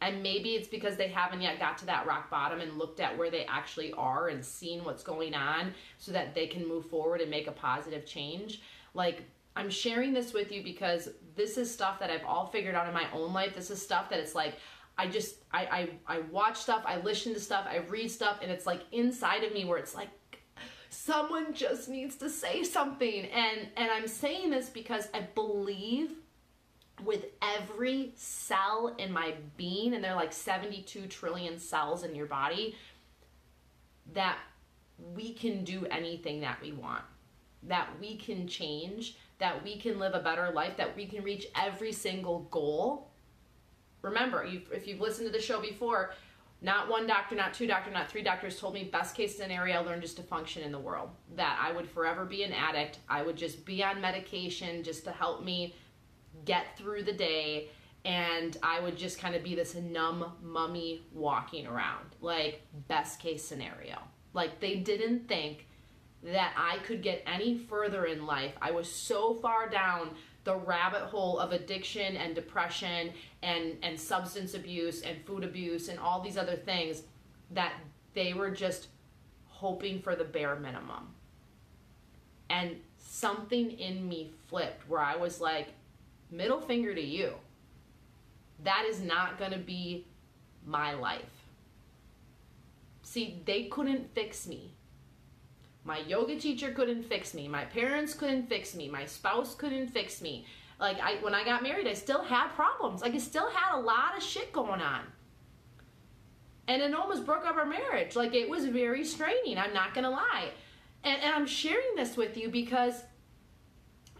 [0.00, 3.16] And maybe it's because they haven't yet got to that rock bottom and looked at
[3.16, 7.20] where they actually are and seen what's going on so that they can move forward
[7.20, 8.62] and make a positive change.
[8.94, 9.24] Like,
[9.56, 12.94] I'm sharing this with you because this is stuff that I've all figured out in
[12.94, 13.54] my own life.
[13.54, 14.54] This is stuff that it's like,
[14.96, 18.50] I just I, I I watch stuff, I listen to stuff, I read stuff, and
[18.50, 20.08] it's like inside of me where it's like
[20.90, 23.24] someone just needs to say something.
[23.26, 26.12] And and I'm saying this because I believe
[27.04, 32.26] with every cell in my being, and there are like 72 trillion cells in your
[32.26, 32.76] body,
[34.12, 34.38] that
[35.14, 37.04] we can do anything that we want,
[37.62, 41.46] that we can change, that we can live a better life, that we can reach
[41.54, 43.10] every single goal.
[44.02, 46.12] Remember, if you've listened to the show before,
[46.62, 50.00] not one doctor, not two doctors, not three doctors told me best case scenario, learn
[50.00, 51.08] just to function in the world.
[51.36, 52.98] That I would forever be an addict.
[53.08, 55.74] I would just be on medication just to help me
[56.44, 57.68] get through the day.
[58.04, 62.16] And I would just kind of be this numb mummy walking around.
[62.20, 63.98] Like, best case scenario.
[64.32, 65.66] Like, they didn't think
[66.22, 68.54] that I could get any further in life.
[68.60, 70.10] I was so far down
[70.44, 73.12] the rabbit hole of addiction and depression
[73.42, 77.02] and and substance abuse and food abuse and all these other things
[77.50, 77.74] that
[78.14, 78.88] they were just
[79.46, 81.14] hoping for the bare minimum.
[82.48, 85.68] And something in me flipped where I was like,
[86.30, 87.32] middle finger to you.
[88.64, 90.06] That is not going to be
[90.66, 91.46] my life.
[93.02, 94.74] See, they couldn't fix me.
[95.84, 97.48] My yoga teacher couldn't fix me.
[97.48, 98.88] My parents couldn't fix me.
[98.88, 100.46] My spouse couldn't fix me.
[100.78, 103.02] Like I when I got married, I still had problems.
[103.02, 105.00] Like I still had a lot of shit going on.
[106.68, 108.14] And it almost broke up our marriage.
[108.14, 110.50] Like it was very straining, I'm not gonna lie.
[111.02, 113.02] And, and I'm sharing this with you because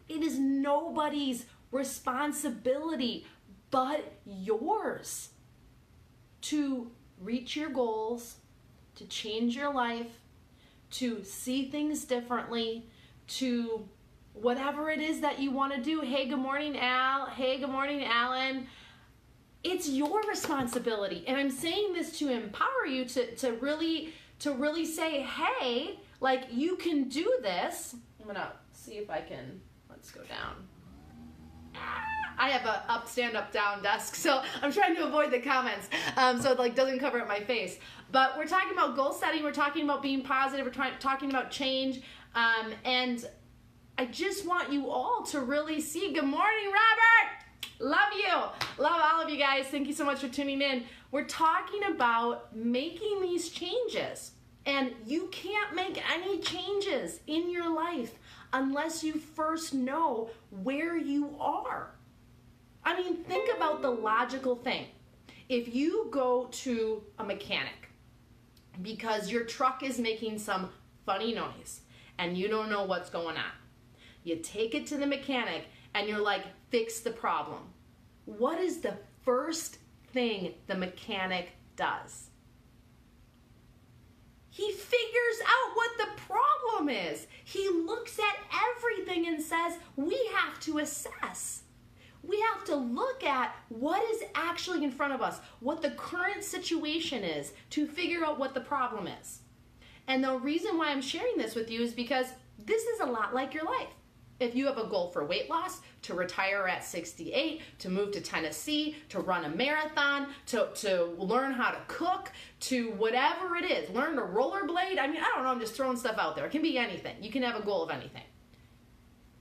[0.08, 3.26] it is nobody's responsibility
[3.70, 5.30] but yours
[6.42, 8.36] to reach your goals,
[8.96, 10.20] to change your life,
[10.90, 12.86] to see things differently,
[13.28, 13.88] to
[14.32, 16.00] whatever it is that you want to do.
[16.00, 17.26] Hey, good morning, Al.
[17.26, 18.66] Hey, good morning, Alan.
[19.62, 21.24] It's your responsibility.
[21.26, 26.46] And I'm saying this to empower you to, to really to really say, hey, like
[26.50, 27.94] you can do this.
[28.18, 30.69] I'm gonna see if I can let's go down.
[32.38, 35.88] I have a up, stand up, down desk, so I'm trying to avoid the comments,
[36.16, 37.78] um, so it like doesn't cover up my face.
[38.10, 39.42] But we're talking about goal setting.
[39.42, 40.64] We're talking about being positive.
[40.64, 42.00] We're trying, talking about change,
[42.34, 43.28] um, and
[43.98, 46.12] I just want you all to really see.
[46.14, 47.40] Good morning, Robert.
[47.80, 48.82] Love you.
[48.82, 49.66] Love all of you guys.
[49.66, 50.84] Thank you so much for tuning in.
[51.10, 54.32] We're talking about making these changes.
[54.66, 58.12] And you can't make any changes in your life
[58.52, 60.30] unless you first know
[60.62, 61.94] where you are.
[62.84, 64.86] I mean, think about the logical thing.
[65.48, 67.88] If you go to a mechanic
[68.82, 70.70] because your truck is making some
[71.04, 71.80] funny noise
[72.18, 73.52] and you don't know what's going on,
[74.24, 77.60] you take it to the mechanic and you're like, fix the problem.
[78.24, 79.78] What is the first
[80.12, 82.30] thing the mechanic does?
[84.50, 87.26] He figures out what the problem is.
[87.50, 88.36] He looks at
[88.76, 91.62] everything and says, we have to assess.
[92.22, 96.44] We have to look at what is actually in front of us, what the current
[96.44, 99.40] situation is, to figure out what the problem is.
[100.06, 103.34] And the reason why I'm sharing this with you is because this is a lot
[103.34, 103.88] like your life.
[104.40, 108.20] If you have a goal for weight loss, to retire at 68, to move to
[108.22, 113.90] Tennessee, to run a marathon, to, to learn how to cook, to whatever it is,
[113.90, 114.98] learn to rollerblade.
[114.98, 116.46] I mean, I don't know, I'm just throwing stuff out there.
[116.46, 117.16] It can be anything.
[117.22, 118.22] You can have a goal of anything.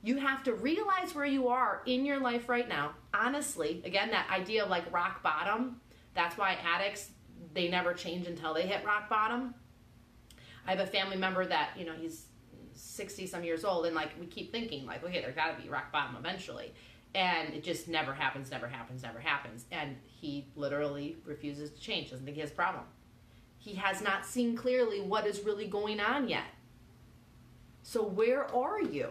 [0.04, 2.92] You have to realize where you are in your life right now.
[3.14, 5.82] Honestly, again, that idea of like rock bottom,
[6.14, 7.10] that's why addicts,
[7.54, 9.54] they never change until they hit rock bottom.
[10.68, 12.29] I have a family member that, you know, he's
[12.80, 15.70] 60 some years old and like we keep thinking like okay there got to be
[15.70, 16.74] rock bottom eventually.
[17.16, 19.66] And it just never happens never happens never happens.
[19.72, 22.84] And he literally refuses to change doesn't think he has a problem.
[23.58, 26.46] He has not seen clearly what is really going on yet.
[27.84, 29.10] So where are you?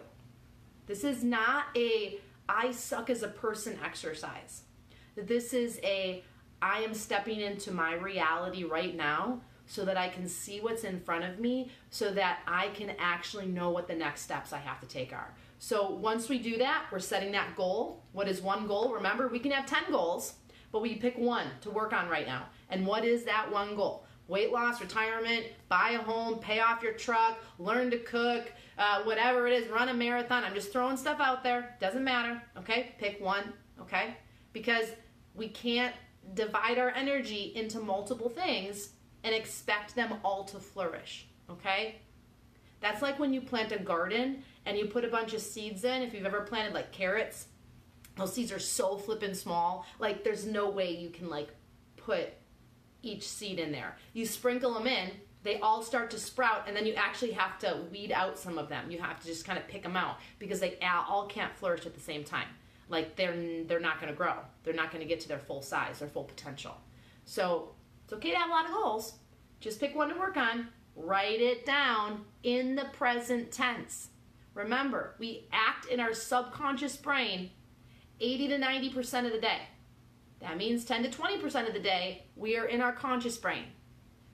[0.87, 4.63] This is not a i suck as a person exercise.
[5.17, 6.25] This is a
[6.63, 10.99] i am stepping into my reality right now so that I can see what's in
[10.99, 14.81] front of me so that I can actually know what the next steps I have
[14.81, 15.35] to take are.
[15.59, 18.03] So once we do that, we're setting that goal.
[18.13, 18.93] What is one goal?
[18.95, 20.35] Remember, we can have 10 goals,
[20.73, 22.47] but we pick one to work on right now.
[22.71, 24.07] And what is that one goal?
[24.27, 29.47] Weight loss, retirement, buy a home, pay off your truck, learn to cook, uh, whatever
[29.47, 30.45] it is, run a marathon.
[30.45, 31.77] I'm just throwing stuff out there.
[31.81, 32.43] Doesn't matter.
[32.57, 32.95] Okay?
[32.99, 33.53] Pick one.
[33.81, 34.17] Okay?
[34.53, 34.87] Because
[35.35, 35.95] we can't
[36.35, 38.91] divide our energy into multiple things
[39.25, 41.97] and expect them all to flourish, okay?
[42.81, 46.03] That's like when you plant a garden and you put a bunch of seeds in.
[46.03, 47.47] If you've ever planted like carrots,
[48.17, 49.87] those seeds are so flippin' small.
[49.99, 51.49] Like there's no way you can like
[51.97, 52.33] put
[53.03, 53.97] each seed in there.
[54.13, 55.11] You sprinkle them in,
[55.43, 58.69] they all start to sprout, and then you actually have to weed out some of
[58.69, 58.91] them.
[58.91, 61.95] You have to just kind of pick them out because they all can't flourish at
[61.95, 62.49] the same time.
[62.89, 64.35] Like they're they're not going to grow.
[64.65, 66.77] They're not going to get to their full size, their full potential.
[67.25, 67.71] So
[68.09, 69.19] it's okay to have a lot of goals.
[69.61, 70.69] Just pick one to work on.
[70.97, 74.09] Write it down in the present tense.
[74.55, 77.51] Remember, we act in our subconscious brain
[78.19, 79.61] 80 to 90% of the day.
[80.41, 83.65] That means 10 to 20% of the day we are in our conscious brain,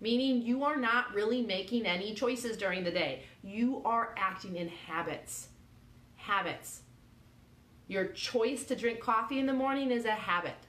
[0.00, 3.24] meaning you are not really making any choices during the day.
[3.42, 5.48] You are acting in habits.
[6.14, 6.82] Habits.
[7.88, 10.63] Your choice to drink coffee in the morning is a habit.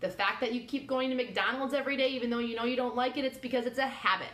[0.00, 2.76] The fact that you keep going to McDonald's every day, even though you know you
[2.76, 4.28] don't like it, it's because it's a habit.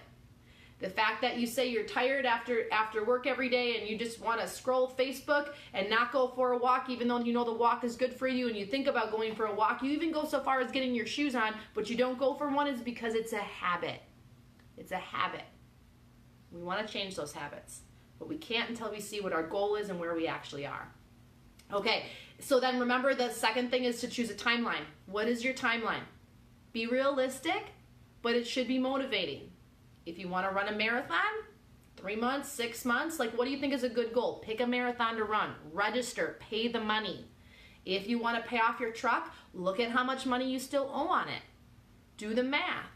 [0.80, 4.20] The fact that you say you're tired after after work every day and you just
[4.20, 7.52] want to scroll Facebook and not go for a walk even though you know the
[7.52, 10.12] walk is good for you and you think about going for a walk, you even
[10.12, 12.82] go so far as getting your shoes on, but you don't go for one is
[12.82, 14.02] because it's a habit.
[14.76, 15.44] It's a habit.
[16.52, 17.80] We want to change those habits,
[18.18, 20.92] but we can't until we see what our goal is and where we actually are.
[21.72, 22.06] Okay,
[22.40, 24.84] so then remember the second thing is to choose a timeline.
[25.06, 26.02] What is your timeline?
[26.72, 27.66] Be realistic,
[28.22, 29.50] but it should be motivating.
[30.06, 31.20] If you want to run a marathon,
[31.96, 34.42] three months, six months, like what do you think is a good goal?
[34.44, 37.24] Pick a marathon to run, register, pay the money.
[37.84, 40.90] If you want to pay off your truck, look at how much money you still
[40.92, 41.42] owe on it.
[42.16, 42.90] Do the math.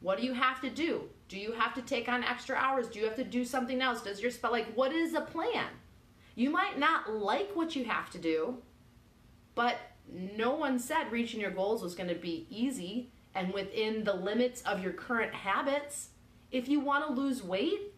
[0.00, 1.08] What do you have to do?
[1.28, 2.88] Do you have to take on extra hours?
[2.88, 4.02] Do you have to do something else?
[4.02, 5.68] Does your spell like what is a plan?
[6.34, 8.58] You might not like what you have to do,
[9.54, 9.78] but
[10.10, 14.62] no one said reaching your goals was going to be easy and within the limits
[14.62, 16.10] of your current habits.
[16.50, 17.94] If you want to lose weight,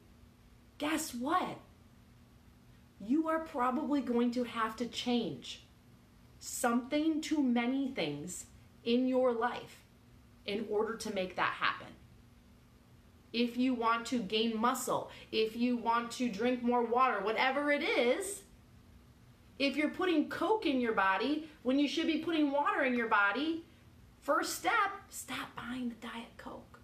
[0.79, 1.59] guess what?
[3.01, 5.67] You are probably going to have to change
[6.39, 8.47] something to many things
[8.85, 9.83] in your life
[10.47, 11.89] in order to make that happen.
[13.33, 17.83] If you want to gain muscle, if you want to drink more water, whatever it
[17.83, 18.43] is,
[19.59, 23.09] if you're putting Coke in your body when you should be putting water in your
[23.09, 23.65] body,
[24.21, 26.77] first step, stop buying the Diet Coke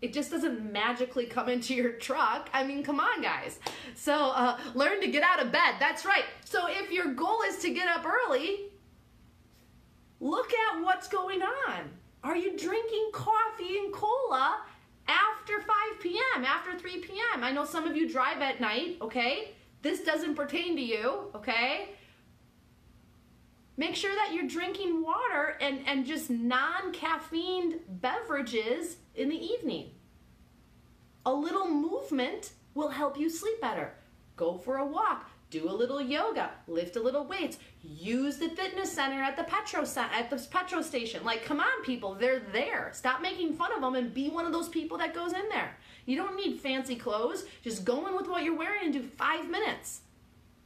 [0.00, 2.48] it just doesn't magically come into your truck.
[2.52, 3.58] I mean, come on, guys.
[3.94, 5.74] So uh, learn to get out of bed.
[5.80, 6.24] That's right.
[6.44, 8.66] So if your goal is to get up early,
[10.20, 11.90] look at what's going on.
[12.22, 14.60] Are you drinking coffee and cola
[15.08, 15.68] after 5
[16.00, 17.42] p.m., after 3 p.m.?
[17.42, 19.52] I know some of you drive at night, okay?
[19.82, 21.90] This doesn't pertain to you, okay?
[23.76, 29.90] Make sure that you're drinking water and, and just non caffeined beverages in the evening.
[31.24, 33.92] A little movement will help you sleep better.
[34.34, 38.92] Go for a walk, do a little yoga, lift a little weights, use the fitness
[38.92, 41.24] center at the petro at the petro station.
[41.24, 42.90] Like, come on, people, they're there.
[42.92, 45.76] Stop making fun of them and be one of those people that goes in there.
[46.08, 47.44] You don't need fancy clothes.
[47.62, 50.00] Just go in with what you're wearing and do five minutes.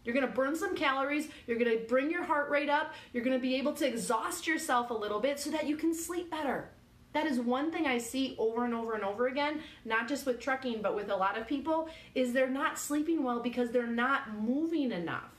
[0.04, 1.26] You're going to burn some calories.
[1.48, 2.94] You're going to bring your heart rate up.
[3.12, 5.96] You're going to be able to exhaust yourself a little bit so that you can
[5.96, 6.68] sleep better.
[7.12, 10.38] That is one thing I see over and over and over again, not just with
[10.38, 14.32] trucking, but with a lot of people, is they're not sleeping well because they're not
[14.34, 15.32] moving enough.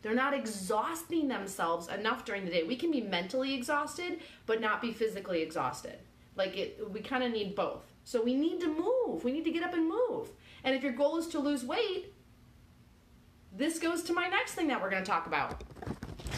[0.00, 2.62] They're not exhausting themselves enough during the day.
[2.62, 5.98] We can be mentally exhausted, but not be physically exhausted.
[6.36, 7.91] Like it, we kind of need both.
[8.04, 9.24] So we need to move.
[9.24, 10.28] We need to get up and move.
[10.64, 12.12] And if your goal is to lose weight,
[13.54, 15.62] this goes to my next thing that we're going to talk about.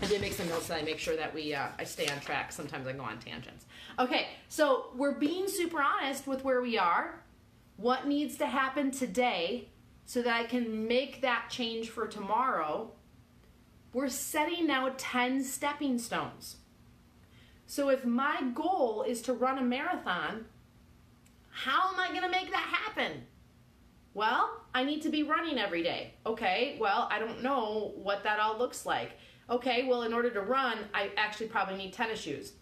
[0.03, 2.21] I did make some notes that I make sure that we uh, I stay on
[2.21, 2.53] track.
[2.53, 3.65] Sometimes I go on tangents.
[3.99, 7.23] Okay, so we're being super honest with where we are,
[7.77, 9.69] what needs to happen today,
[10.05, 12.91] so that I can make that change for tomorrow.
[13.93, 16.57] We're setting now 10 stepping stones.
[17.67, 20.47] So if my goal is to run a marathon,
[21.55, 23.23] how am I going to make that happen?
[24.13, 26.15] Well, I need to be running every day.
[26.27, 29.13] Okay, well, I don't know what that all looks like.
[29.49, 32.53] Okay, well, in order to run, I actually probably need tennis shoes.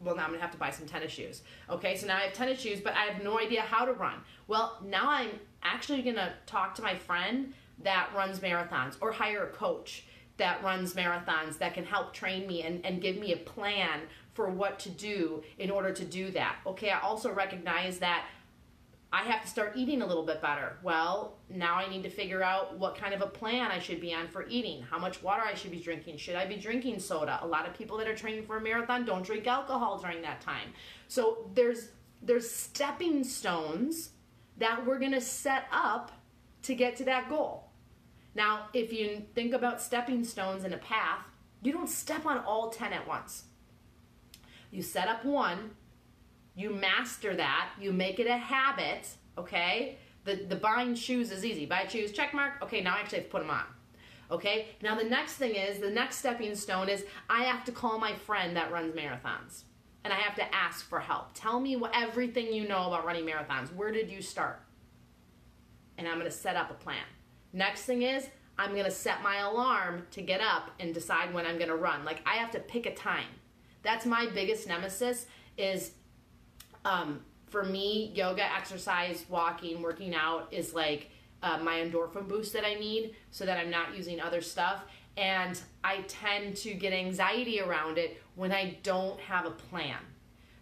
[0.00, 1.42] Well, now I'm gonna have to buy some tennis shoes.
[1.68, 4.14] Okay, so now I have tennis shoes, but I have no idea how to run.
[4.48, 5.30] Well, now I'm
[5.62, 10.04] actually gonna talk to my friend that runs marathons or hire a coach
[10.38, 14.00] that runs marathons that can help train me and, and give me a plan
[14.32, 16.56] for what to do in order to do that.
[16.66, 18.24] Okay, I also recognize that
[19.12, 20.76] I have to start eating a little bit better.
[20.82, 24.14] Well, now I need to figure out what kind of a plan I should be
[24.14, 26.18] on for eating, how much water I should be drinking.
[26.18, 27.40] Should I be drinking soda?
[27.42, 30.40] A lot of people that are training for a marathon don't drink alcohol during that
[30.40, 30.72] time.
[31.08, 31.88] So there's
[32.22, 34.10] there's stepping stones
[34.58, 36.12] that we're going to set up
[36.62, 37.70] to get to that goal.
[38.34, 41.24] Now, if you think about stepping stones in a path,
[41.62, 43.44] you don't step on all 10 at once.
[44.70, 45.70] You set up one,
[46.54, 49.98] you master that, you make it a habit, okay?
[50.24, 51.66] The, the buying shoes is easy.
[51.66, 52.62] Buy shoes, check mark.
[52.62, 53.64] Okay, now I actually have to put them on.
[54.30, 57.98] Okay, now the next thing is, the next stepping stone is I have to call
[57.98, 59.64] my friend that runs marathons
[60.04, 61.30] and I have to ask for help.
[61.34, 63.74] Tell me what, everything you know about running marathons.
[63.74, 64.62] Where did you start?
[65.98, 67.04] And I'm gonna set up a plan.
[67.52, 68.28] Next thing is,
[68.58, 72.04] I'm to set my alarm to get up and decide when I'm to run.
[72.04, 73.28] Like I have to pick a time.
[73.82, 75.26] That's my biggest nemesis
[75.56, 75.92] is
[76.84, 81.10] um, for me, yoga, exercise, walking, working out is like
[81.42, 84.84] uh, my endorphin boost that I need so that I'm not using other stuff.
[85.16, 89.98] And I tend to get anxiety around it when I don't have a plan.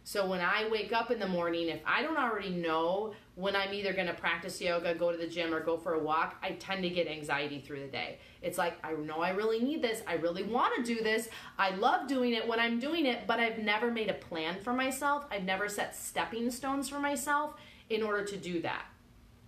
[0.08, 3.74] So when I wake up in the morning, if I don't already know when I'm
[3.74, 6.52] either going to practice yoga, go to the gym, or go for a walk, I
[6.52, 8.18] tend to get anxiety through the day.
[8.40, 10.00] It's like, I know I really need this.
[10.06, 11.28] I really want to do this.
[11.58, 14.72] I love doing it when I'm doing it, but I've never made a plan for
[14.72, 15.26] myself.
[15.30, 17.56] I've never set stepping stones for myself
[17.90, 18.86] in order to do that.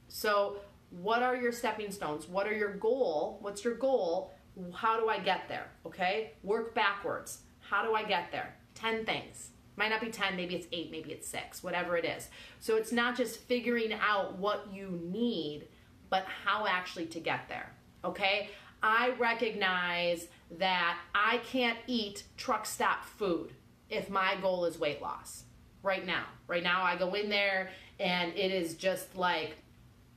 [0.08, 0.56] So,
[0.90, 2.28] what are your stepping stones?
[2.28, 3.38] What are your goal?
[3.40, 4.34] What's your goal?
[4.74, 5.68] How do I get there?
[5.86, 6.32] Okay?
[6.42, 7.38] Work backwards.
[7.60, 8.56] How do I get there?
[8.74, 9.52] 10 things.
[9.80, 12.28] Might not be 10, maybe it's 8, maybe it's 6, whatever it is.
[12.58, 15.68] So it's not just figuring out what you need,
[16.10, 17.72] but how actually to get there.
[18.04, 18.50] Okay?
[18.82, 20.28] I recognize
[20.58, 23.54] that I can't eat truck stop food
[23.88, 25.44] if my goal is weight loss.
[25.82, 26.26] Right now.
[26.46, 29.56] Right now, I go in there and it is just like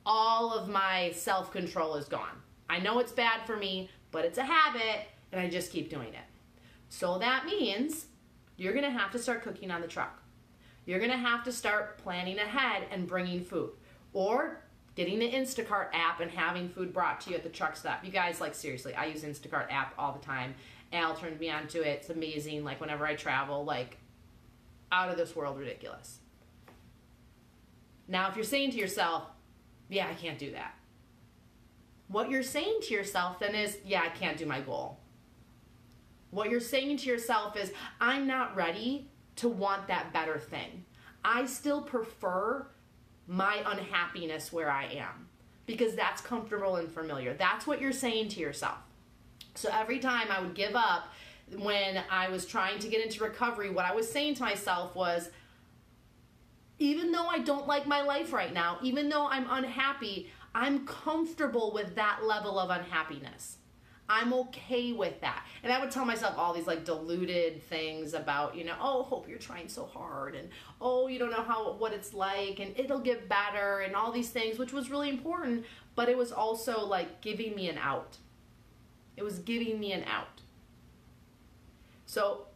[0.04, 2.42] all of my self control is gone.
[2.68, 6.08] I know it's bad for me, but it's a habit and I just keep doing
[6.08, 6.26] it.
[6.90, 8.08] So that means
[8.56, 10.22] you're going to have to start cooking on the truck.
[10.86, 13.70] You're going to have to start planning ahead and bringing food
[14.12, 14.60] or
[14.94, 18.04] getting the Instacart app and having food brought to you at the truck stop.
[18.04, 20.54] You guys, like, seriously, I use Instacart app all the time.
[20.92, 22.00] Al turned me on to it.
[22.00, 22.62] It's amazing.
[22.64, 23.96] Like, whenever I travel, like,
[24.92, 26.20] out of this world ridiculous.
[28.06, 29.24] Now, if you're saying to yourself,
[29.88, 30.74] yeah, I can't do that.
[32.08, 35.00] What you're saying to yourself then is, yeah, I can't do my goal.
[36.34, 40.84] What you're saying to yourself is, I'm not ready to want that better thing.
[41.24, 42.66] I still prefer
[43.28, 45.28] my unhappiness where I am
[45.64, 47.34] because that's comfortable and familiar.
[47.34, 48.78] That's what you're saying to yourself.
[49.54, 51.04] So every time I would give up
[51.56, 55.30] when I was trying to get into recovery, what I was saying to myself was,
[56.80, 61.72] even though I don't like my life right now, even though I'm unhappy, I'm comfortable
[61.72, 63.58] with that level of unhappiness.
[64.08, 65.46] I'm okay with that.
[65.62, 69.28] And I would tell myself all these like deluded things about, you know, oh, hope
[69.28, 70.48] you're trying so hard and
[70.80, 74.28] oh, you don't know how what it's like and it'll get better and all these
[74.28, 78.18] things, which was really important, but it was also like giving me an out.
[79.16, 80.40] It was giving me an out.
[82.06, 82.46] So,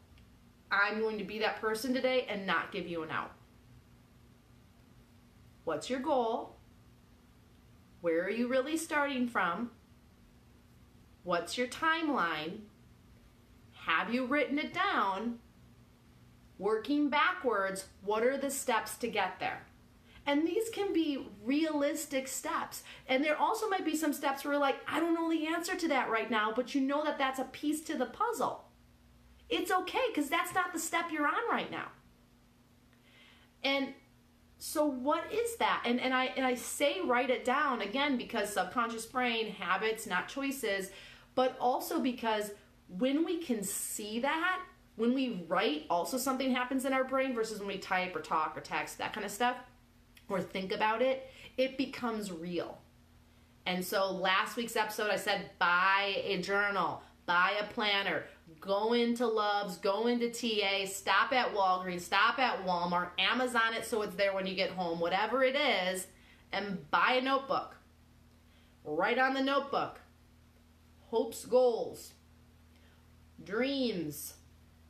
[0.71, 3.33] I'm going to be that person today and not give you an out.
[5.65, 6.57] What's your goal?
[8.01, 9.71] Where are you really starting from?
[11.29, 12.61] What's your timeline?
[13.85, 15.41] Have you written it down?
[16.57, 19.67] Working backwards, what are the steps to get there?
[20.25, 22.83] And these can be realistic steps.
[23.07, 25.89] And there also might be some steps where like, I don't know the answer to
[25.89, 28.65] that right now, but you know that that's a piece to the puzzle.
[29.51, 31.89] It's okay because that's not the step you're on right now.
[33.63, 33.93] And
[34.57, 35.83] so what is that?
[35.85, 40.27] And and I and I say write it down again because subconscious brain habits, not
[40.29, 40.91] choices
[41.39, 42.51] but also because
[42.89, 44.61] when we can see that,
[44.97, 48.55] when we write, also something happens in our brain versus when we type or talk
[48.57, 49.57] or text, that kind of stuff,
[50.29, 52.79] or think about it, it becomes real.
[53.67, 58.25] And so last week's episode, I said buy a journal, buy a planner,
[58.61, 64.03] go into Love's, go into TA, stop at Walgreens, stop at Walmart, Amazon it so
[64.03, 66.09] it's there when you get home, whatever it is,
[66.51, 67.77] and buy a notebook.
[68.85, 70.01] Write on the notebook
[71.11, 72.13] hopes, goals,
[73.45, 74.35] dreams,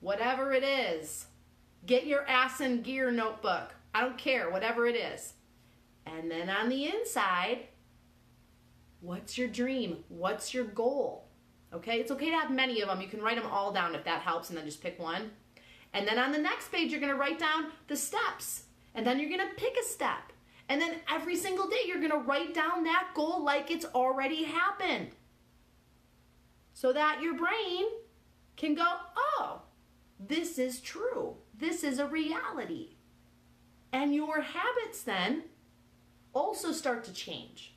[0.01, 1.27] whatever it is.
[1.87, 3.75] Get your ass in gear notebook.
[3.95, 5.35] I don't care, whatever it is.
[6.07, 7.69] And then on the inside,
[9.01, 10.05] what's your dream?
[10.09, 11.29] What's your goal?
[11.73, 13.01] Okay, it's okay to have many of them.
[13.01, 15.31] You can write them all down if that helps, and then just pick one.
[15.93, 18.65] And then on the next page, you're gonna write down the steps.
[18.95, 20.33] And then you're gonna pick a step.
[20.69, 25.13] And then every single day, you're gonna write down that goal like it's already happened
[26.81, 27.87] so that your brain
[28.57, 29.63] can go, oh,
[30.21, 31.35] this is true.
[31.53, 32.91] This is a reality.
[33.93, 35.43] And your habits then
[36.33, 37.75] also start to change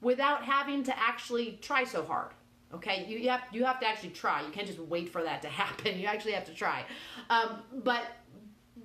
[0.00, 2.30] without having to actually try so hard.
[2.72, 4.42] Okay, you, you have you have to actually try.
[4.42, 5.98] You can't just wait for that to happen.
[5.98, 6.84] You actually have to try.
[7.30, 8.04] Um, but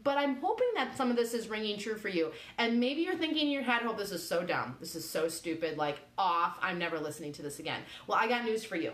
[0.08, 2.32] but I'm hoping that some of this is ringing true for you.
[2.58, 4.78] And maybe you're thinking in your head, oh, this is so dumb.
[4.80, 5.78] This is so stupid.
[5.78, 6.58] Like, off.
[6.62, 7.82] I'm never listening to this again.
[8.08, 8.94] Well, I got news for you.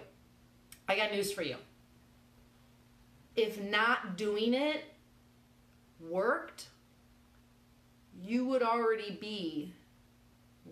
[0.90, 1.58] I got news for you.
[3.36, 4.86] If not doing it
[6.00, 6.70] worked,
[8.20, 9.72] you would already be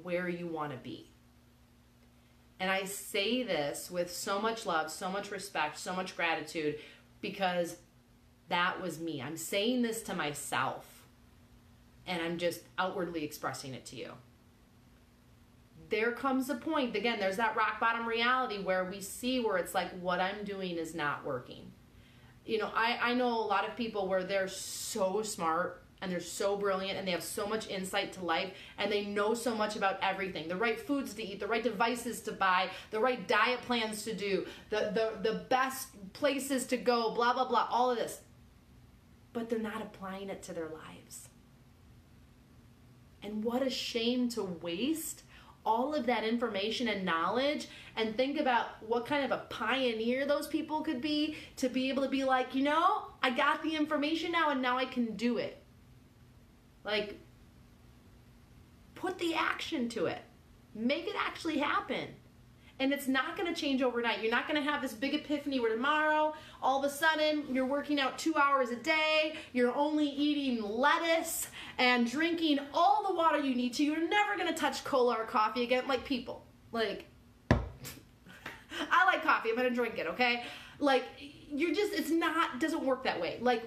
[0.02, 1.06] where you want to be.
[2.60, 6.80] And I say this with so much love, so much respect, so much gratitude
[7.22, 7.76] because
[8.52, 9.22] that was me.
[9.22, 10.86] I'm saying this to myself
[12.06, 14.12] and I'm just outwardly expressing it to you.
[15.90, 19.74] There comes a point, again, there's that rock bottom reality where we see where it's
[19.74, 21.72] like, what I'm doing is not working.
[22.46, 26.20] You know, I, I know a lot of people where they're so smart and they're
[26.20, 29.76] so brilliant and they have so much insight to life and they know so much
[29.76, 33.62] about everything the right foods to eat the right devices to buy the right diet
[33.62, 37.98] plans to do the, the, the best places to go blah blah blah all of
[37.98, 38.22] this
[39.34, 41.30] but they're not applying it to their lives
[43.24, 45.24] and what a shame to waste
[45.64, 50.48] all of that information and knowledge and think about what kind of a pioneer those
[50.48, 54.32] people could be to be able to be like, you know, I got the information
[54.32, 55.62] now and now I can do it.
[56.84, 57.20] Like,
[58.96, 60.22] put the action to it,
[60.74, 62.08] make it actually happen.
[62.82, 64.24] And it's not going to change overnight.
[64.24, 67.68] You're not going to have this big epiphany where tomorrow, all of a sudden, you're
[67.68, 73.38] working out two hours a day, you're only eating lettuce and drinking all the water
[73.38, 73.84] you need to.
[73.84, 76.44] You're never going to touch cola or coffee again, like people.
[76.72, 77.06] Like,
[77.52, 80.44] I like coffee, I'm going to drink it, okay?
[80.80, 81.04] Like,
[81.52, 83.38] you're just, it's not, doesn't work that way.
[83.42, 83.62] Like,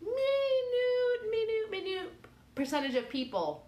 [0.00, 2.12] minute, minute, minute
[2.54, 3.66] percentage of people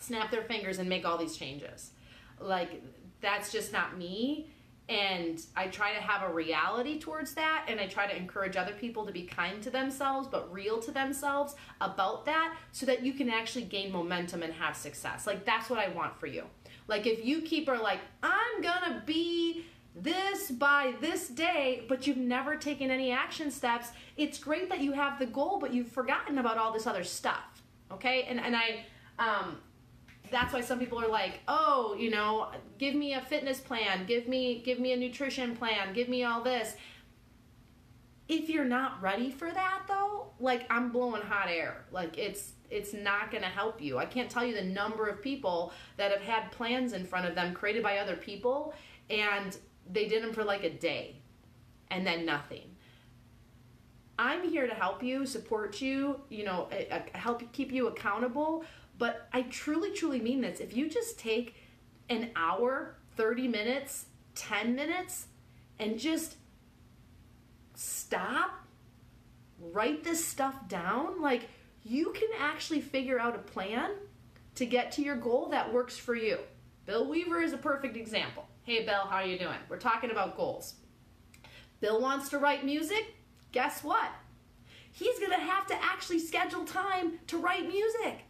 [0.00, 1.92] snap their fingers and make all these changes.
[2.40, 2.82] Like,
[3.26, 4.50] that's just not me.
[4.88, 8.72] And I try to have a reality towards that, and I try to encourage other
[8.72, 13.12] people to be kind to themselves, but real to themselves about that, so that you
[13.12, 15.26] can actually gain momentum and have success.
[15.26, 16.44] Like, that's what I want for you.
[16.86, 19.66] Like, if you keep are like, I'm gonna be
[19.96, 24.92] this by this day, but you've never taken any action steps, it's great that you
[24.92, 27.56] have the goal, but you've forgotten about all this other stuff
[27.90, 28.84] okay and and i
[29.18, 29.58] um
[30.30, 34.28] that's why some people are like oh you know give me a fitness plan give
[34.28, 36.76] me give me a nutrition plan give me all this.
[38.28, 41.84] If you're not ready for that though like i'm blowing hot air.
[41.90, 43.98] Like it's it's not going to help you.
[43.98, 47.34] I can't tell you the number of people that have had plans in front of
[47.34, 48.74] them created by other people
[49.08, 49.56] and
[49.90, 51.20] they did them for like a day
[51.90, 52.76] and then nothing.
[54.18, 56.68] I'm here to help you, support you, you know,
[57.12, 58.64] help keep you accountable.
[58.98, 60.60] But I truly, truly mean this.
[60.60, 61.54] If you just take
[62.08, 65.26] an hour, 30 minutes, 10 minutes,
[65.78, 66.36] and just
[67.74, 68.66] stop,
[69.60, 71.48] write this stuff down, like
[71.84, 73.90] you can actually figure out a plan
[74.54, 76.38] to get to your goal that works for you.
[76.86, 78.46] Bill Weaver is a perfect example.
[78.62, 79.58] Hey, Bill, how are you doing?
[79.68, 80.74] We're talking about goals.
[81.80, 83.16] Bill wants to write music
[83.56, 84.10] guess what?
[84.92, 88.25] He's going to have to actually schedule time to write music.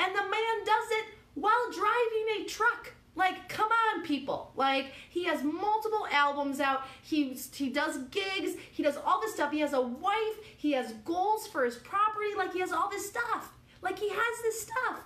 [0.00, 2.94] And the man does it while driving a truck.
[3.14, 4.52] Like, come on, people.
[4.56, 6.84] Like, he has multiple albums out.
[7.02, 8.52] He, he does gigs.
[8.72, 9.52] He does all this stuff.
[9.52, 10.36] He has a wife.
[10.56, 12.34] He has goals for his property.
[12.36, 13.52] Like, he has all this stuff.
[13.82, 15.00] Like, he has this stuff.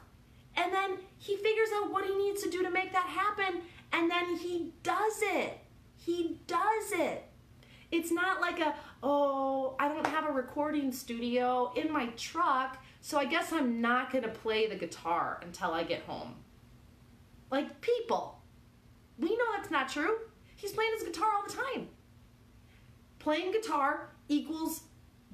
[0.56, 3.62] And then he figures out what he needs to do to make that happen.
[3.92, 5.58] And then he does it.
[5.96, 7.24] He does it.
[7.90, 13.18] It's not like a, oh, I don't have a recording studio in my truck, so
[13.18, 16.36] I guess I'm not going to play the guitar until I get home.
[17.50, 18.40] Like, people,
[19.18, 20.16] we know that's not true.
[20.56, 21.88] He's playing his guitar all the time.
[23.18, 24.84] Playing guitar equals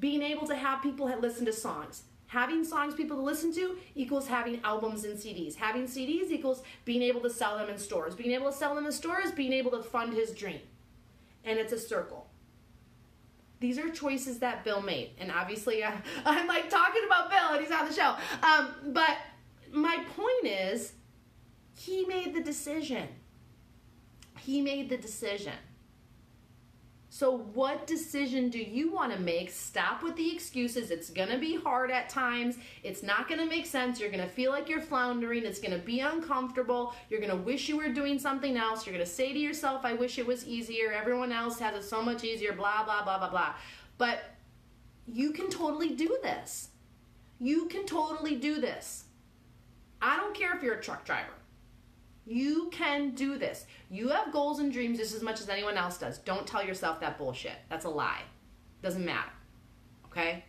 [0.00, 2.02] being able to have people listen to songs.
[2.26, 5.54] Having songs people to listen to equals having albums and CDs.
[5.54, 8.16] Having CDs equals being able to sell them in stores.
[8.16, 10.62] Being able to sell them in stores, being able to fund his dream.
[11.44, 12.26] And it's a circle
[13.60, 15.10] these are choices that Bill made.
[15.18, 15.92] And obviously, I,
[16.24, 18.16] I'm like talking about Bill and he's on the show.
[18.42, 19.16] Um, but
[19.70, 20.92] my point is,
[21.76, 23.08] he made the decision.
[24.38, 25.52] He made the decision.
[27.12, 29.50] So, what decision do you want to make?
[29.50, 30.92] Stop with the excuses.
[30.92, 32.56] It's going to be hard at times.
[32.84, 33.98] It's not going to make sense.
[33.98, 35.44] You're going to feel like you're floundering.
[35.44, 36.94] It's going to be uncomfortable.
[37.08, 38.86] You're going to wish you were doing something else.
[38.86, 40.92] You're going to say to yourself, I wish it was easier.
[40.92, 43.54] Everyone else has it so much easier, blah, blah, blah, blah, blah.
[43.98, 44.22] But
[45.04, 46.68] you can totally do this.
[47.40, 49.06] You can totally do this.
[50.00, 51.39] I don't care if you're a truck driver.
[52.30, 53.66] You can do this.
[53.90, 56.18] You have goals and dreams just as much as anyone else does.
[56.18, 57.56] Don't tell yourself that bullshit.
[57.68, 58.22] That's a lie.
[58.84, 59.32] Doesn't matter.
[60.06, 60.44] Okay?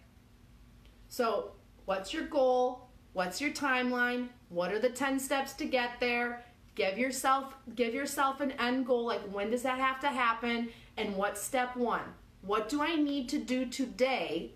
[1.08, 1.54] So,
[1.86, 2.92] what's your goal?
[3.14, 4.28] What's your timeline?
[4.50, 6.44] What are the 10 steps to get there?
[6.76, 11.18] Give yourself give yourself an end goal like when does that have to happen and
[11.18, 12.02] what's step 1?
[12.44, 14.52] What do I need to do today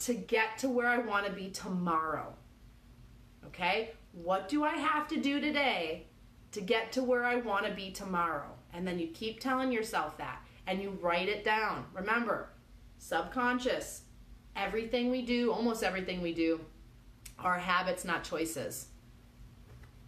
[0.00, 2.34] to get to where I want to be tomorrow?
[3.46, 3.92] Okay?
[4.12, 6.08] What do I have to do today
[6.52, 8.50] to get to where I want to be tomorrow.
[8.72, 11.84] And then you keep telling yourself that and you write it down.
[11.92, 12.48] Remember,
[12.98, 14.02] subconscious,
[14.56, 16.60] everything we do, almost everything we do,
[17.38, 18.86] are habits, not choices.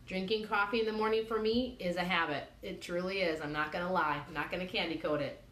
[0.07, 2.45] Drinking coffee in the morning for me is a habit.
[2.62, 3.40] It truly is.
[3.40, 4.20] I'm not going to lie.
[4.26, 5.43] I'm not going to candy coat it.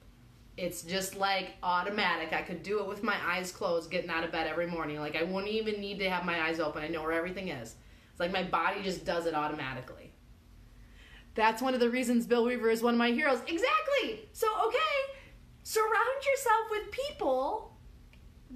[0.57, 2.33] It's just like automatic.
[2.33, 4.99] I could do it with my eyes closed, getting out of bed every morning.
[4.99, 6.83] Like I wouldn't even need to have my eyes open.
[6.83, 7.77] I know where everything is.
[8.11, 10.10] It's like my body just does it automatically.
[11.35, 13.41] That's one of the reasons Bill Weaver is one of my heroes.
[13.47, 14.29] Exactly.
[14.33, 14.79] So, okay,
[15.63, 17.77] surround yourself with people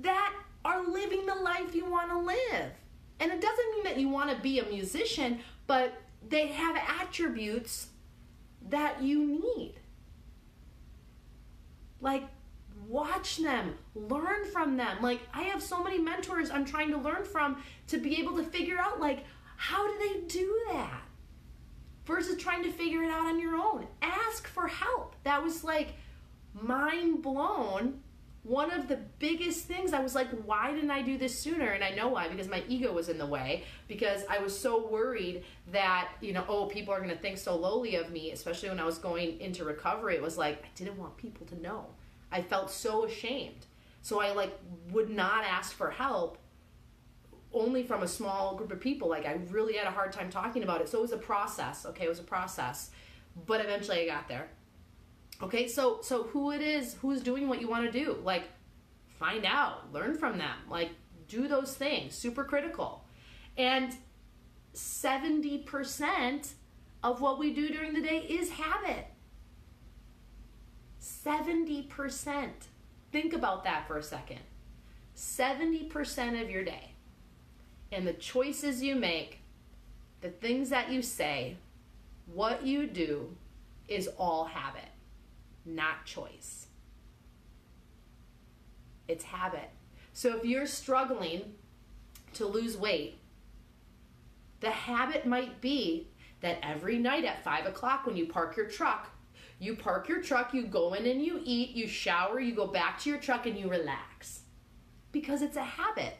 [0.01, 2.73] that are living the life you want to live.
[3.21, 5.95] And it doesn't mean that you want to be a musician, but
[6.29, 7.89] they have attributes
[8.69, 9.75] that you need.
[12.01, 12.25] Like,
[12.89, 14.99] watch them, learn from them.
[15.01, 18.43] Like, I have so many mentors I'm trying to learn from to be able to
[18.45, 19.25] figure out, like,
[19.57, 21.03] how do they do that?
[22.07, 23.87] Versus trying to figure it out on your own.
[24.03, 25.17] Ask for help.
[25.25, 25.95] That was like
[26.55, 28.01] mind blown
[28.45, 31.71] one of the biggest things I was like, why didn't I do this sooner?
[31.71, 34.87] And I know why, because my ego was in the way, because I was so
[34.87, 38.69] worried that, you know, oh, people are going to think so lowly of me, especially
[38.69, 40.15] when I was going into recovery.
[40.17, 41.87] It was like, I didn't want people to know.
[42.31, 43.65] I felt so ashamed.
[44.03, 44.59] So I like
[44.91, 46.37] would not ask for help
[47.55, 49.09] only from a small group of people.
[49.09, 50.89] Like I really had a hard time talking about it.
[50.89, 51.87] So it was a process.
[51.87, 52.91] Okay, it was a process.
[53.47, 54.49] But eventually I got there.
[55.43, 58.45] Okay, so so who it is, who's doing what you want to do, like
[59.19, 60.91] find out, learn from them, like
[61.29, 62.15] do those things.
[62.15, 63.05] Super critical,
[63.57, 63.97] and
[64.73, 66.55] seventy percent
[67.03, 69.07] of what we do during the day is habit.
[70.99, 72.69] Seventy percent.
[73.11, 74.41] Think about that for a second.
[75.15, 76.94] Seventy percent of your day,
[77.95, 79.41] and the choices you make,
[80.21, 81.57] the things that you say,
[82.27, 83.37] what you do,
[83.87, 84.89] is all habit
[85.65, 86.67] not choice.
[89.09, 89.71] It's habit.
[90.13, 91.55] So if you're struggling
[92.35, 93.19] to lose weight,
[94.61, 96.09] the habit might be
[96.41, 99.11] that every night at five o'clock when you park your truck,
[99.59, 102.99] you park your truck, you go in and you eat, you shower, you go back
[103.01, 104.41] to your truck and you relax.
[105.13, 106.17] Because it's a habit.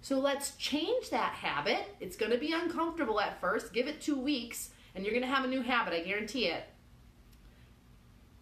[0.00, 1.96] So let's change that habit.
[2.00, 3.72] It's going to be uncomfortable at first.
[3.72, 6.64] Give it two weeks and you're going to have a new habit, I guarantee it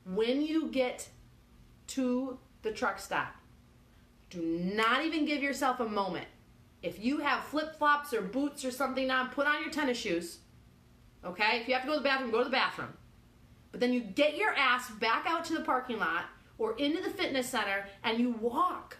[0.07, 1.09] when you get
[1.89, 3.35] to the truck stop,
[4.31, 6.27] do not even give yourself a moment.
[6.83, 10.39] If you have flip flops or boots or something on, put on your tennis shoes.
[11.25, 11.61] Okay?
[11.61, 12.93] If you have to go to the bathroom, go to the bathroom.
[13.73, 16.27] But then you get your ass back out to the parking lot
[16.59, 18.97] or into the fitness center and you walk.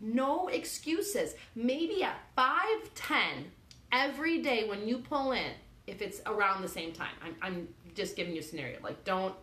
[0.00, 1.34] No excuses.
[1.54, 3.44] Maybe at 5:10
[3.92, 5.52] every day when you pull in,
[5.86, 7.14] if it's around the same time.
[7.22, 8.78] I'm, I'm just giving you a scenario.
[8.82, 9.34] Like don't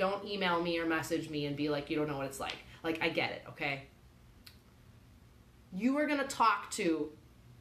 [0.00, 2.56] don't email me or message me and be like, you don't know what it's like.
[2.82, 3.82] Like, I get it, okay?
[5.74, 7.10] You are going to talk to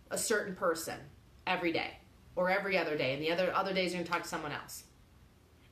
[0.10, 0.98] a certain person
[1.46, 1.98] every day
[2.38, 4.54] or every other day, and the other, other days you're going to talk to someone
[4.54, 4.84] else.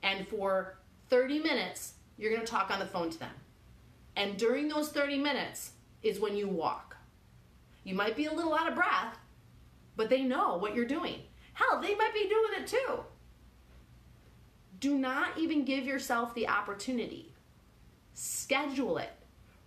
[0.03, 0.77] And for
[1.09, 3.31] 30 minutes, you're going to talk on the phone to them.
[4.17, 5.71] And during those 30 minutes
[6.07, 6.95] is when you walk.
[7.83, 9.17] You might be a little out of breath,
[9.95, 11.21] but they know what you're doing.
[11.53, 13.03] Hell, they might be doing it too.
[14.79, 17.33] Do not even give yourself the opportunity.
[18.13, 19.11] Schedule it.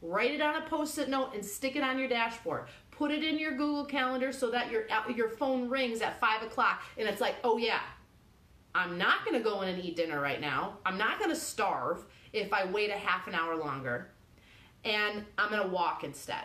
[0.03, 2.67] Write it on a post it note and stick it on your dashboard.
[2.91, 6.43] Put it in your Google Calendar so that your, uh, your phone rings at 5
[6.43, 7.81] o'clock and it's like, oh yeah,
[8.75, 10.79] I'm not to go in and eat dinner right now.
[10.87, 14.11] I'm not to starve if I wait a half an hour longer.
[14.85, 16.45] And I'm going to walk instead.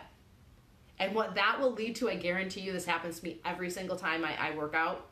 [0.98, 3.96] And what that will lead to, I guarantee you, this happens to me every single
[3.96, 5.08] time I, I work out.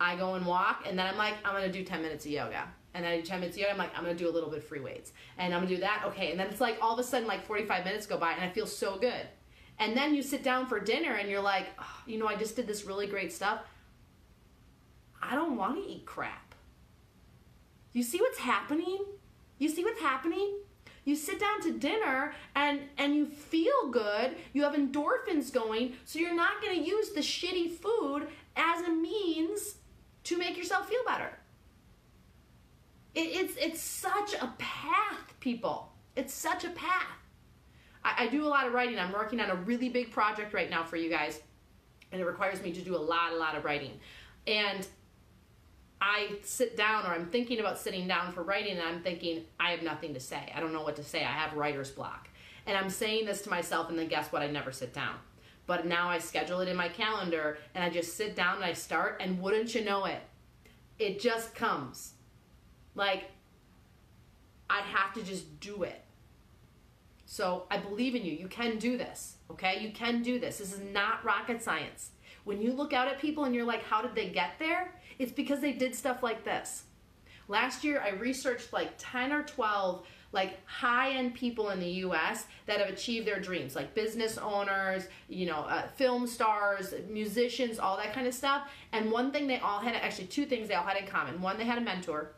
[0.00, 2.32] I go and walk, and then I'm like, I'm going to do 10 minutes of
[2.32, 4.58] yoga and then 10 minutes of yoga, I'm like, I'm gonna do a little bit
[4.58, 6.04] of free weights, and I'm gonna do that.
[6.08, 8.42] Okay, and then it's like all of a sudden, like 45 minutes go by, and
[8.42, 9.26] I feel so good.
[9.78, 12.56] And then you sit down for dinner, and you're like, oh, you know, I just
[12.56, 13.60] did this really great stuff.
[15.22, 16.54] I don't want to eat crap.
[17.92, 19.04] You see what's happening?
[19.58, 20.58] You see what's happening?
[21.04, 24.36] You sit down to dinner and and you feel good.
[24.52, 28.90] You have endorphins going, so you're not going to use the shitty food as a
[28.90, 29.76] means
[30.24, 31.38] to make yourself feel better.
[33.14, 35.92] It, it's it's such a path, people.
[36.14, 37.18] It's such a path.
[38.04, 38.98] I, I do a lot of writing.
[38.98, 41.40] I'm working on a really big project right now for you guys,
[42.12, 43.98] and it requires me to do a lot, a lot of writing.
[44.46, 44.86] And
[46.04, 49.70] I sit down, or I'm thinking about sitting down for writing, and I'm thinking, I
[49.70, 50.52] have nothing to say.
[50.52, 51.20] I don't know what to say.
[51.20, 52.28] I have writer's block.
[52.66, 54.42] And I'm saying this to myself, and then guess what?
[54.42, 55.14] I never sit down.
[55.68, 58.72] But now I schedule it in my calendar, and I just sit down and I
[58.72, 60.20] start, and wouldn't you know it,
[60.98, 62.14] it just comes.
[62.96, 63.30] Like,
[64.68, 66.02] I have to just do it.
[67.26, 68.32] So I believe in you.
[68.32, 69.80] You can do this, okay?
[69.80, 70.58] You can do this.
[70.58, 72.10] This is not rocket science.
[72.42, 74.92] When you look out at people and you're like, how did they get there?
[75.22, 76.84] It's because they did stuff like this.
[77.48, 82.46] Last year, I researched like 10 or 12 like high-end people in the U.S.
[82.66, 87.98] that have achieved their dreams, like business owners, you know, uh, film stars, musicians, all
[87.98, 88.70] that kind of stuff.
[88.92, 91.40] And one thing they all had, actually two things they all had in common.
[91.42, 92.32] One, they had a mentor,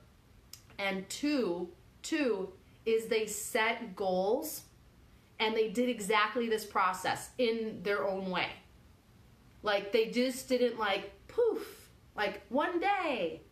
[0.79, 1.69] and two,
[2.03, 2.53] two
[2.85, 4.63] is they set goals,
[5.39, 8.49] and they did exactly this process in their own way.
[9.63, 11.74] Like they just didn't like poof,
[12.17, 13.43] like one day.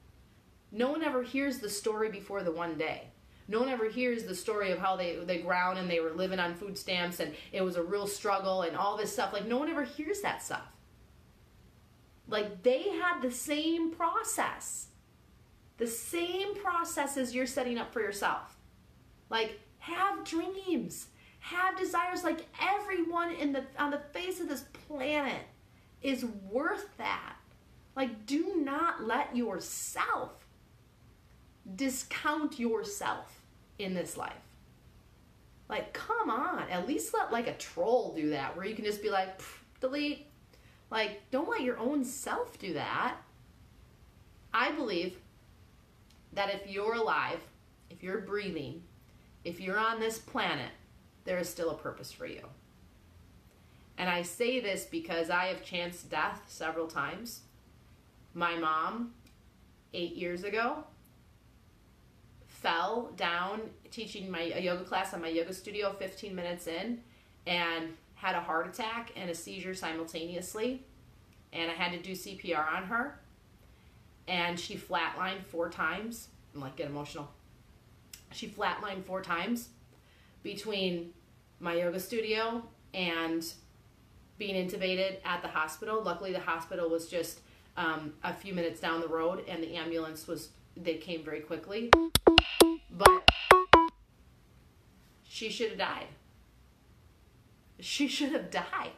[0.70, 3.12] No one ever hears the story before the one day
[3.48, 6.38] no one ever hears the story of how they they ground and they were living
[6.38, 9.32] on food stamps and it was a real struggle and all this stuff.
[9.32, 10.66] Like no one ever hears that stuff.
[12.28, 14.88] Like they had the same process.
[15.78, 18.56] The same process as you're setting up for yourself.
[19.28, 21.08] Like have dreams,
[21.40, 25.42] have desires like everyone in the on the face of this planet
[26.00, 27.36] is worth that.
[27.94, 30.32] Like do not let yourself
[31.76, 33.40] discount yourself
[33.78, 34.32] in this life.
[35.68, 39.02] Like, come on, at least let like a troll do that, where you can just
[39.02, 39.40] be like,
[39.80, 40.26] delete.
[40.90, 43.16] Like, don't let your own self do that.
[44.52, 45.16] I believe
[46.34, 47.40] that if you're alive,
[47.88, 48.82] if you're breathing,
[49.44, 50.70] if you're on this planet,
[51.24, 52.42] there is still a purpose for you.
[53.96, 57.42] And I say this because I have chanced death several times.
[58.34, 59.12] My mom,
[59.92, 60.84] eight years ago,
[62.46, 63.60] fell down
[63.90, 67.00] teaching my a yoga class on my yoga studio 15 minutes in
[67.46, 70.82] and had a heart attack and a seizure simultaneously
[71.52, 73.18] and I had to do CPR on her
[74.28, 76.28] and she flatlined four times.
[76.54, 77.28] I'm like get emotional.
[78.30, 79.68] She flatlined four times
[80.42, 81.12] between
[81.60, 82.62] my yoga studio
[82.94, 83.44] and
[84.38, 86.02] being intubated at the hospital.
[86.02, 87.40] Luckily, the hospital was just
[87.76, 91.90] um, a few minutes down the road, and the ambulance was they came very quickly.
[92.90, 93.30] But
[95.22, 96.06] she should have died.
[97.80, 98.92] She should have died.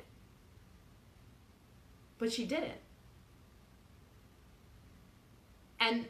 [2.18, 2.80] But she didn't.
[5.80, 6.06] And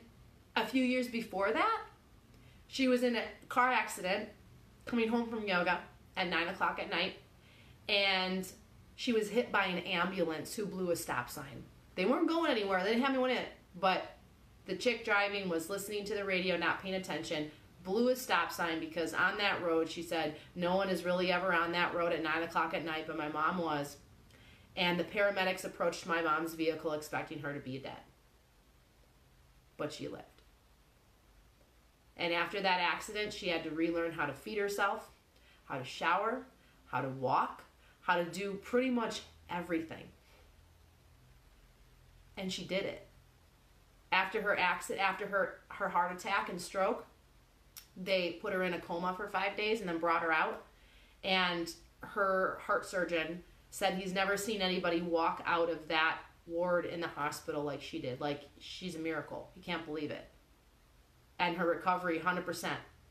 [0.56, 1.80] a few years before that,
[2.68, 4.28] she was in a car accident
[4.86, 5.80] coming home from yoga
[6.16, 7.14] at 9 o'clock at night.
[7.88, 8.46] And
[8.94, 11.64] she was hit by an ambulance who blew a stop sign.
[11.94, 13.48] They weren't going anywhere, they didn't have anyone in it.
[13.78, 14.16] But
[14.66, 17.50] the chick driving was listening to the radio, not paying attention,
[17.82, 21.52] blew a stop sign because on that road, she said, no one is really ever
[21.52, 23.98] on that road at 9 o'clock at night, but my mom was.
[24.76, 27.92] And the paramedics approached my mom's vehicle expecting her to be dead.
[29.76, 30.24] But she lived.
[32.16, 35.10] And after that accident, she had to relearn how to feed herself,
[35.64, 36.46] how to shower,
[36.86, 37.64] how to walk,
[38.00, 40.04] how to do pretty much everything.
[42.36, 43.06] And she did it.
[44.12, 47.06] After her accident, after her, her heart attack and stroke,
[47.96, 50.64] they put her in a coma for five days and then brought her out.
[51.22, 57.00] And her heart surgeon said he's never seen anybody walk out of that ward in
[57.00, 58.20] the hospital like she did.
[58.20, 59.50] Like, she's a miracle.
[59.54, 60.28] He can't believe it.
[61.38, 62.70] And her recovery, 100%,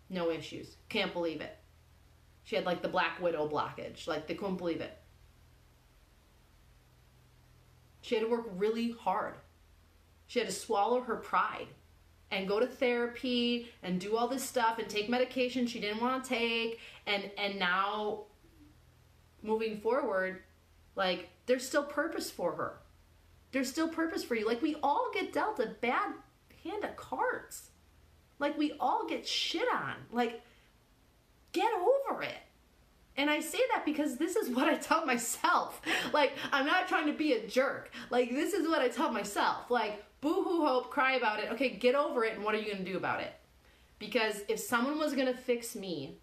[0.09, 0.78] no issues.
[0.89, 1.57] Can't believe it.
[2.43, 4.07] She had like the Black Widow blockage.
[4.07, 4.97] Like, they couldn't believe it.
[8.04, 9.36] She had to work really hard.
[10.28, 11.68] She had to swallow her pride
[12.32, 16.24] and go to therapy and do all this stuff and take medication she didn't want
[16.24, 18.24] to take and and now
[19.41, 20.41] moving forward
[20.95, 22.80] like there's still purpose for her.
[23.51, 24.45] There's still purpose for you.
[24.45, 26.12] Like we all get dealt a bad
[26.64, 27.70] hand of cards.
[28.38, 29.95] Like we all get shit on.
[30.12, 30.41] Like
[31.54, 32.43] get over it
[33.16, 35.82] and I say that because this is what I tell myself.
[36.11, 37.91] Like, I'm not trying to be a jerk.
[38.11, 39.72] Like, this is what I tell myself.
[39.72, 41.51] Like, boo hoo hope, cry about it.
[41.53, 43.34] Okay, get over it, and what are you to do about it?
[43.97, 46.18] Because if someone was to fix me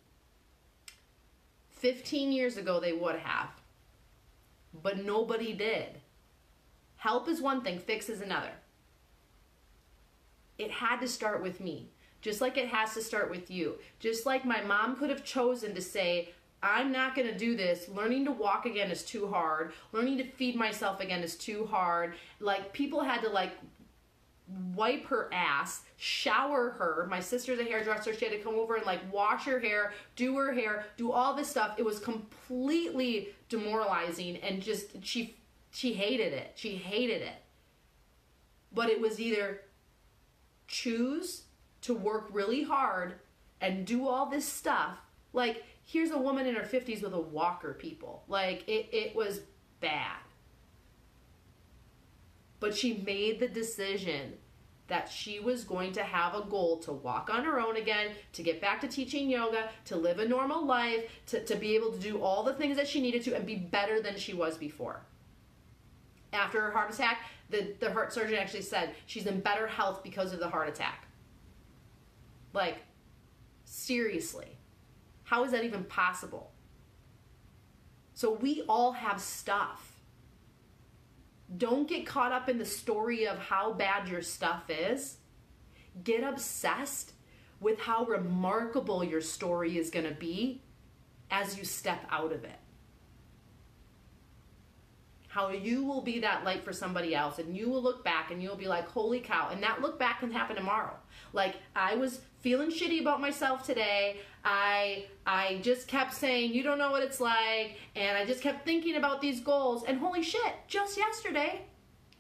[1.70, 3.49] 15 years ago, they would have.
[4.82, 6.01] But nobody did.
[6.97, 8.53] Help is one thing, fix is another.
[10.59, 11.88] It had to start with me,
[12.20, 13.78] just like it has to start with you.
[13.99, 17.88] Just like my mom could have chosen to say, I'm not going to do this.
[17.88, 19.72] Learning to walk again is too hard.
[19.92, 22.14] Learning to feed myself again is too hard.
[22.38, 23.52] Like people had to like
[24.74, 27.06] wipe her ass, shower her.
[27.08, 28.12] My sister's a hairdresser.
[28.14, 31.34] She had to come over and like wash her hair, do her hair, do all
[31.34, 31.74] this stuff.
[31.78, 35.36] It was completely demoralizing and just she
[35.70, 36.52] she hated it.
[36.56, 37.42] She hated it.
[38.72, 39.62] But it was either
[40.68, 41.42] choose
[41.82, 43.14] to work really hard
[43.61, 44.98] and do all this stuff.
[45.32, 48.22] Like, here's a woman in her 50s with a walker, people.
[48.28, 49.41] Like, it, it was
[49.80, 50.18] bad.
[52.61, 54.34] But she made the decision
[54.86, 58.43] that she was going to have a goal to walk on her own again, to
[58.43, 61.99] get back to teaching yoga, to live a normal life, to, to be able to
[61.99, 65.03] do all the things that she needed to and be better than she was before.
[66.32, 67.18] After her heart attack,
[67.51, 71.07] the, the heart surgeon actually said she's in better health because of the heart attack.
[72.53, 72.78] Like,
[73.64, 74.59] seriously,
[75.31, 76.51] how is that even possible?
[78.14, 79.91] So, we all have stuff
[81.57, 85.16] don't get caught up in the story of how bad your stuff is.
[86.05, 87.12] Get obsessed
[87.59, 90.62] with how remarkable your story is going to be
[91.31, 92.59] as you step out of it.
[95.28, 98.43] How you will be that light for somebody else, and you will look back and
[98.43, 99.49] you'll be like, holy cow.
[99.51, 100.95] And that look back can happen tomorrow.
[101.33, 104.21] Like, I was feeling shitty about myself today.
[104.45, 108.64] I I just kept saying you don't know what it's like and I just kept
[108.64, 111.62] thinking about these goals and holy shit, just yesterday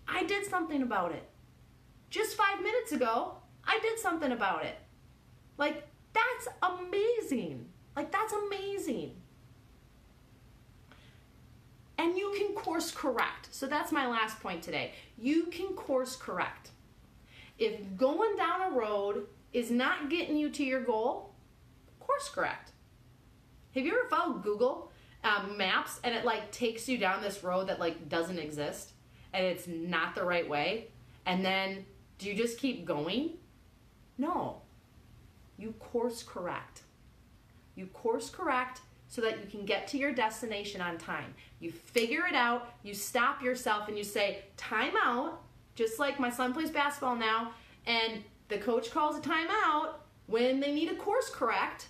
[0.06, 1.28] I did something about it.
[2.10, 4.76] Just 5 minutes ago, I did something about it.
[5.56, 7.66] Like that's amazing.
[7.96, 9.16] Like that's amazing.
[11.96, 13.48] And you can course correct.
[13.50, 14.92] So that's my last point today.
[15.18, 16.70] You can course correct.
[17.60, 21.30] If going down a road is not getting you to your goal,
[22.10, 22.72] course correct.
[23.74, 24.90] Have you ever followed Google
[25.22, 28.92] um, Maps and it like takes you down this road that like doesn't exist
[29.32, 30.88] and it's not the right way?
[31.26, 31.84] And then
[32.18, 33.34] do you just keep going?
[34.18, 34.62] No.
[35.56, 36.82] You course correct.
[37.76, 41.34] You course correct so that you can get to your destination on time.
[41.60, 45.42] You figure it out, you stop yourself and you say, time out,
[45.80, 47.52] just like my son plays basketball now,
[47.86, 49.94] and the coach calls a timeout
[50.26, 51.86] when they need a course correct.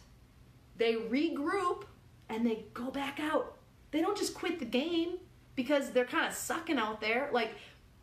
[0.77, 1.83] They regroup
[2.29, 3.57] and they go back out.
[3.91, 5.19] They don't just quit the game
[5.57, 7.31] because they're kind of sucking out there.
[7.33, 7.51] Like,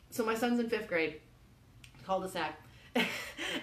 [0.09, 1.21] so my son's in fifth grade,
[2.05, 2.59] cul-de-sac.
[2.95, 3.07] and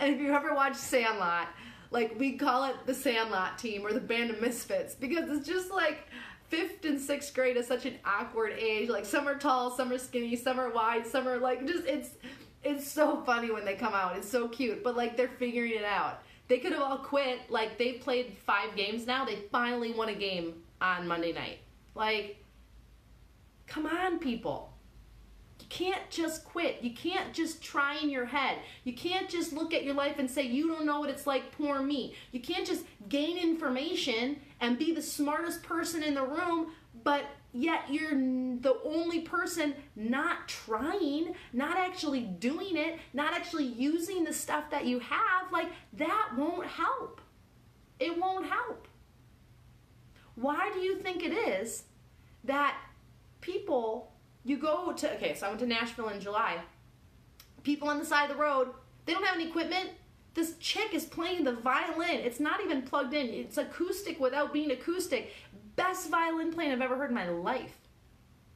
[0.01, 1.49] if you ever watched Sandlot,
[1.91, 5.71] like we call it the Sandlot team or the Band of Misfits because it's just
[5.71, 6.09] like
[6.55, 8.89] fifth and sixth grade is such an awkward age.
[8.89, 12.11] Like some are tall, some are skinny, some are wide, some are like just it's
[12.63, 14.17] it's so funny when they come out.
[14.17, 16.23] It's so cute, but like they're figuring it out.
[16.49, 17.51] They could have all quit.
[17.51, 19.25] Like they've played five games now.
[19.25, 21.59] They finally won a game on Monday night.
[21.95, 22.43] Like,
[23.67, 24.74] come on, people.
[25.75, 26.83] Can't just quit.
[26.83, 28.59] You can't just try in your head.
[28.85, 31.51] You can't just look at your life and say, you don't know what it's like,
[31.51, 32.15] poor me.
[32.31, 36.69] You can't just gain information and be the smartest person in the room,
[37.03, 44.23] but yet you're the only person not trying, not actually doing it, not actually using
[44.23, 47.21] the stuff that you have, like that won't help.
[47.99, 48.87] It won't help.
[50.37, 51.83] Why do you think it is
[52.45, 52.79] that
[53.41, 54.14] people,
[54.45, 56.59] you go to, okay, so I went to Nashville in July.
[57.63, 58.69] People on the side of the road,
[59.07, 59.91] they don't have any equipment.
[60.35, 62.21] This chick is playing the violin.
[62.21, 63.29] It's not even plugged in.
[63.29, 65.33] It's acoustic without being acoustic
[65.77, 67.79] best violin playing I've ever heard in my life.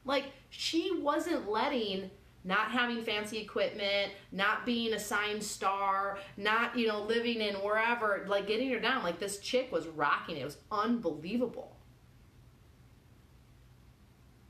[0.04, 2.10] Like, she wasn't letting
[2.44, 8.24] not having fancy equipment, not being a signed star, not, you know, living in wherever,
[8.28, 9.02] like getting her down.
[9.02, 10.40] Like, this chick was rocking it.
[10.40, 11.76] It was unbelievable.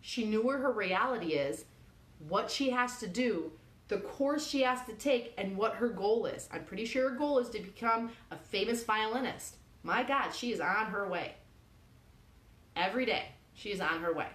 [0.08, 1.66] She knew where her reality is,
[2.30, 3.52] what she has to do,
[3.88, 6.48] the course she has to take, and what her goal is.
[6.50, 9.56] I'm pretty sure her goal is to become a famous violinist.
[9.82, 11.34] My God, she is on her way.
[12.74, 14.28] Every day, she is on her way.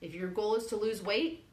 [0.00, 1.44] If your goal is to lose weight,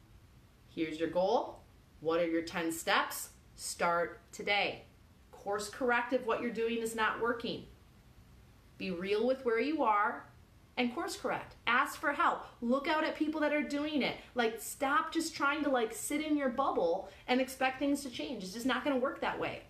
[0.74, 1.60] here's your goal.
[2.00, 3.28] What are your 10 steps?
[3.56, 4.84] Start today.
[5.32, 7.64] Course correct if what you're doing is not working.
[8.78, 10.24] Be real with where you are
[10.76, 11.56] and course correct.
[11.66, 12.44] Ask for help.
[12.60, 14.16] Look out at people that are doing it.
[14.34, 18.42] Like stop just trying to like sit in your bubble and expect things to change.
[18.42, 19.62] It's just not going to work that way.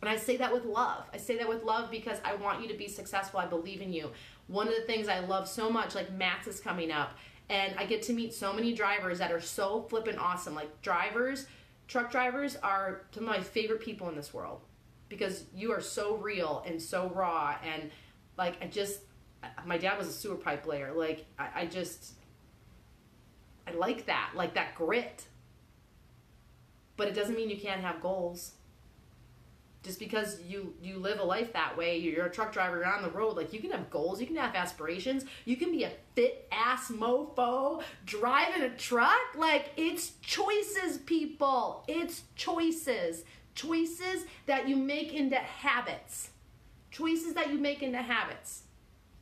[0.00, 1.04] And I say that with love.
[1.12, 3.38] I say that with love because I want you to be successful.
[3.38, 4.10] I believe in you.
[4.48, 7.12] One of the things I love so much, like MATS is coming up,
[7.48, 10.56] and I get to meet so many drivers that are so flippin' awesome.
[10.56, 11.46] Like drivers,
[11.86, 14.62] truck drivers are some of my favorite people in this world
[15.08, 17.90] because you are so real and so raw and
[18.38, 19.00] like I just
[19.66, 20.92] my dad was a sewer pipe layer.
[20.92, 22.14] Like I, I just
[23.66, 25.24] I like that, like that grit.
[26.96, 28.52] But it doesn't mean you can't have goals
[29.82, 33.02] just because you you live a life that way you're a truck driver you're on
[33.02, 35.90] the road like you can have goals you can have aspirations you can be a
[36.14, 43.24] fit ass mofo driving a truck like it's choices people it's choices
[43.54, 46.30] choices that you make into habits.
[46.90, 48.62] Choices that you make into habits.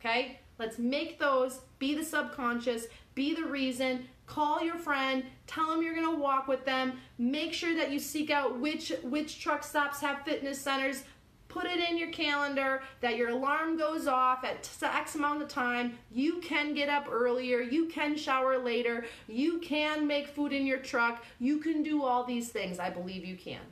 [0.00, 0.40] Okay?
[0.58, 4.06] Let's make those be the subconscious, be the reason.
[4.26, 6.92] Call your friend, tell them you're going to walk with them.
[7.18, 11.02] Make sure that you seek out which which truck stops have fitness centers.
[11.48, 15.98] Put it in your calendar that your alarm goes off at X amount of time.
[16.12, 17.60] You can get up earlier.
[17.60, 19.04] You can shower later.
[19.26, 21.24] You can make food in your truck.
[21.40, 22.78] You can do all these things.
[22.78, 23.62] I believe you can.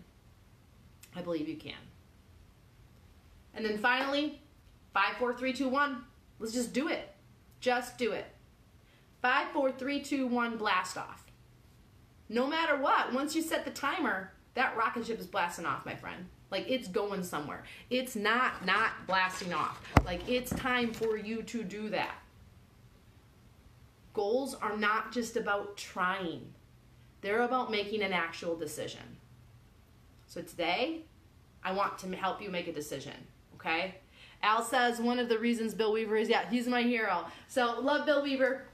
[1.14, 1.74] I believe you can.
[3.54, 4.40] And then finally,
[4.92, 6.02] five, four, three, two, one.
[6.38, 7.14] Let's just do it.
[7.60, 8.26] Just do it.
[9.20, 11.24] Five, four, three, two, one, blast off.
[12.28, 15.94] No matter what, once you set the timer, that rocket ship is blasting off, my
[15.94, 16.26] friend.
[16.50, 17.64] Like it's going somewhere.
[17.90, 19.80] It's not not blasting off.
[20.04, 22.14] Like it's time for you to do that.
[24.14, 26.52] Goals are not just about trying.
[27.20, 29.18] They're about making an actual decision.
[30.26, 31.02] So today,
[31.62, 33.14] I want to help you make a decision,
[33.54, 33.96] okay?
[34.42, 37.26] Al says one of the reasons Bill Weaver is, yeah, he's my hero.
[37.48, 38.64] So love Bill Weaver.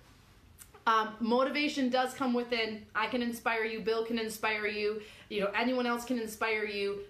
[0.86, 2.84] Um, motivation does come within.
[2.94, 3.80] I can inspire you.
[3.80, 5.00] Bill can inspire you.
[5.30, 7.00] You know, anyone else can inspire you.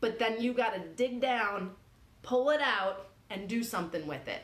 [0.00, 1.72] But then you got to dig down,
[2.22, 4.42] pull it out, and do something with it.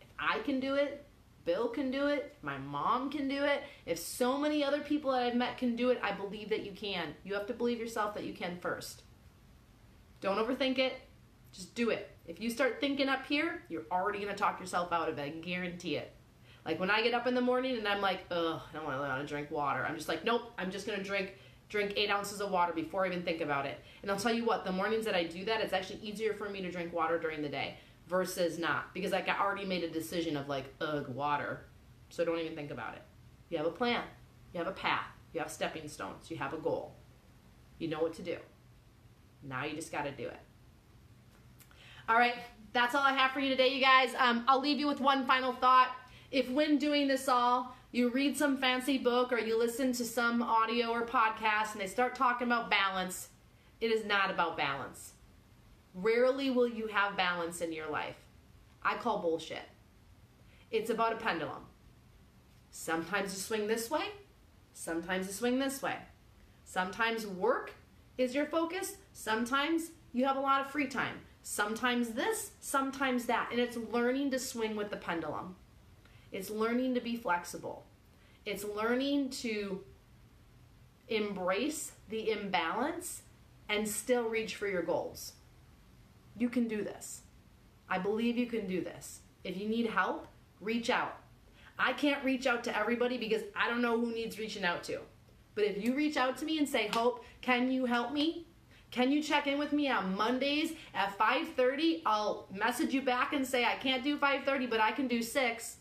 [0.00, 1.06] If I can do it,
[1.46, 3.62] Bill can do it, my mom can do it.
[3.86, 6.72] If so many other people that I've met can do it, I believe that you
[6.72, 7.14] can.
[7.24, 9.02] You have to believe yourself that you can first.
[10.20, 10.94] Don't overthink it.
[11.56, 12.10] Just do it.
[12.26, 15.22] If you start thinking up here, you're already going to talk yourself out of it.
[15.22, 16.12] I guarantee it.
[16.66, 19.20] Like when I get up in the morning and I'm like, ugh, I don't want
[19.20, 19.86] to drink water.
[19.88, 21.34] I'm just like, nope, I'm just going to drink
[21.68, 23.80] drink eight ounces of water before I even think about it.
[24.02, 26.48] And I'll tell you what, the mornings that I do that, it's actually easier for
[26.48, 29.90] me to drink water during the day versus not because like I already made a
[29.90, 31.64] decision of like, ugh, water.
[32.10, 33.02] So don't even think about it.
[33.48, 34.02] You have a plan,
[34.52, 36.94] you have a path, you have stepping stones, you have a goal.
[37.78, 38.36] You know what to do.
[39.42, 40.38] Now you just got to do it.
[42.08, 42.34] All right,
[42.72, 44.14] that's all I have for you today, you guys.
[44.16, 45.88] Um, I'll leave you with one final thought.
[46.30, 50.40] If when doing this all, you read some fancy book or you listen to some
[50.40, 53.30] audio or podcast and they start talking about balance,
[53.80, 55.14] it is not about balance.
[55.94, 58.16] Rarely will you have balance in your life.
[58.84, 59.64] I call bullshit.
[60.70, 61.64] It's about a pendulum.
[62.70, 64.04] Sometimes you swing this way,
[64.74, 65.96] sometimes you swing this way.
[66.64, 67.72] Sometimes work
[68.16, 71.16] is your focus, sometimes you have a lot of free time.
[71.48, 73.50] Sometimes this, sometimes that.
[73.52, 75.54] And it's learning to swing with the pendulum.
[76.32, 77.86] It's learning to be flexible.
[78.44, 79.84] It's learning to
[81.06, 83.22] embrace the imbalance
[83.68, 85.34] and still reach for your goals.
[86.36, 87.20] You can do this.
[87.88, 89.20] I believe you can do this.
[89.44, 90.26] If you need help,
[90.60, 91.16] reach out.
[91.78, 94.98] I can't reach out to everybody because I don't know who needs reaching out to.
[95.54, 98.48] But if you reach out to me and say, "Hope, can you help me?"
[98.90, 102.02] Can you check in with me on Mondays at 5:30?
[102.06, 105.76] I'll message you back and say I can't do 5:30, but I can do 6.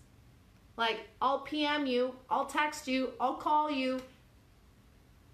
[0.78, 4.01] Like I'll PM you, I'll text you, I'll call you.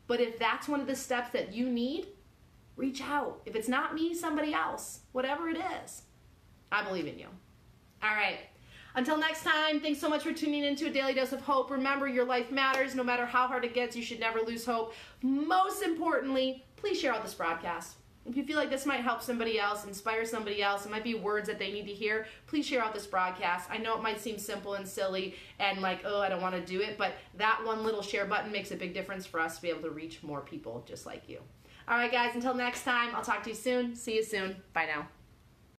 [0.08, 2.08] But if that's one of the steps that you need,
[2.76, 3.42] reach out.
[3.46, 6.04] If it's not me, somebody else, whatever it is.
[6.72, 7.28] I believe in you.
[8.04, 8.40] All right.
[8.94, 11.72] Until next time, thanks so much for tuning into a daily dose of hope.
[11.72, 12.94] Remember, your life matters.
[12.94, 14.94] No matter how hard it gets, you should never lose hope.
[15.22, 17.96] Most importantly, please share out this broadcast.
[18.26, 21.16] If you feel like this might help somebody else, inspire somebody else, it might be
[21.16, 23.70] words that they need to hear, please share out this broadcast.
[23.72, 26.62] I know it might seem simple and silly and like, oh, I don't want to
[26.62, 29.62] do it, but that one little share button makes a big difference for us to
[29.62, 31.40] be able to reach more people just like you.
[31.88, 33.96] All right, guys, until next time, I'll talk to you soon.
[33.96, 34.56] See you soon.
[34.74, 35.08] Bye now.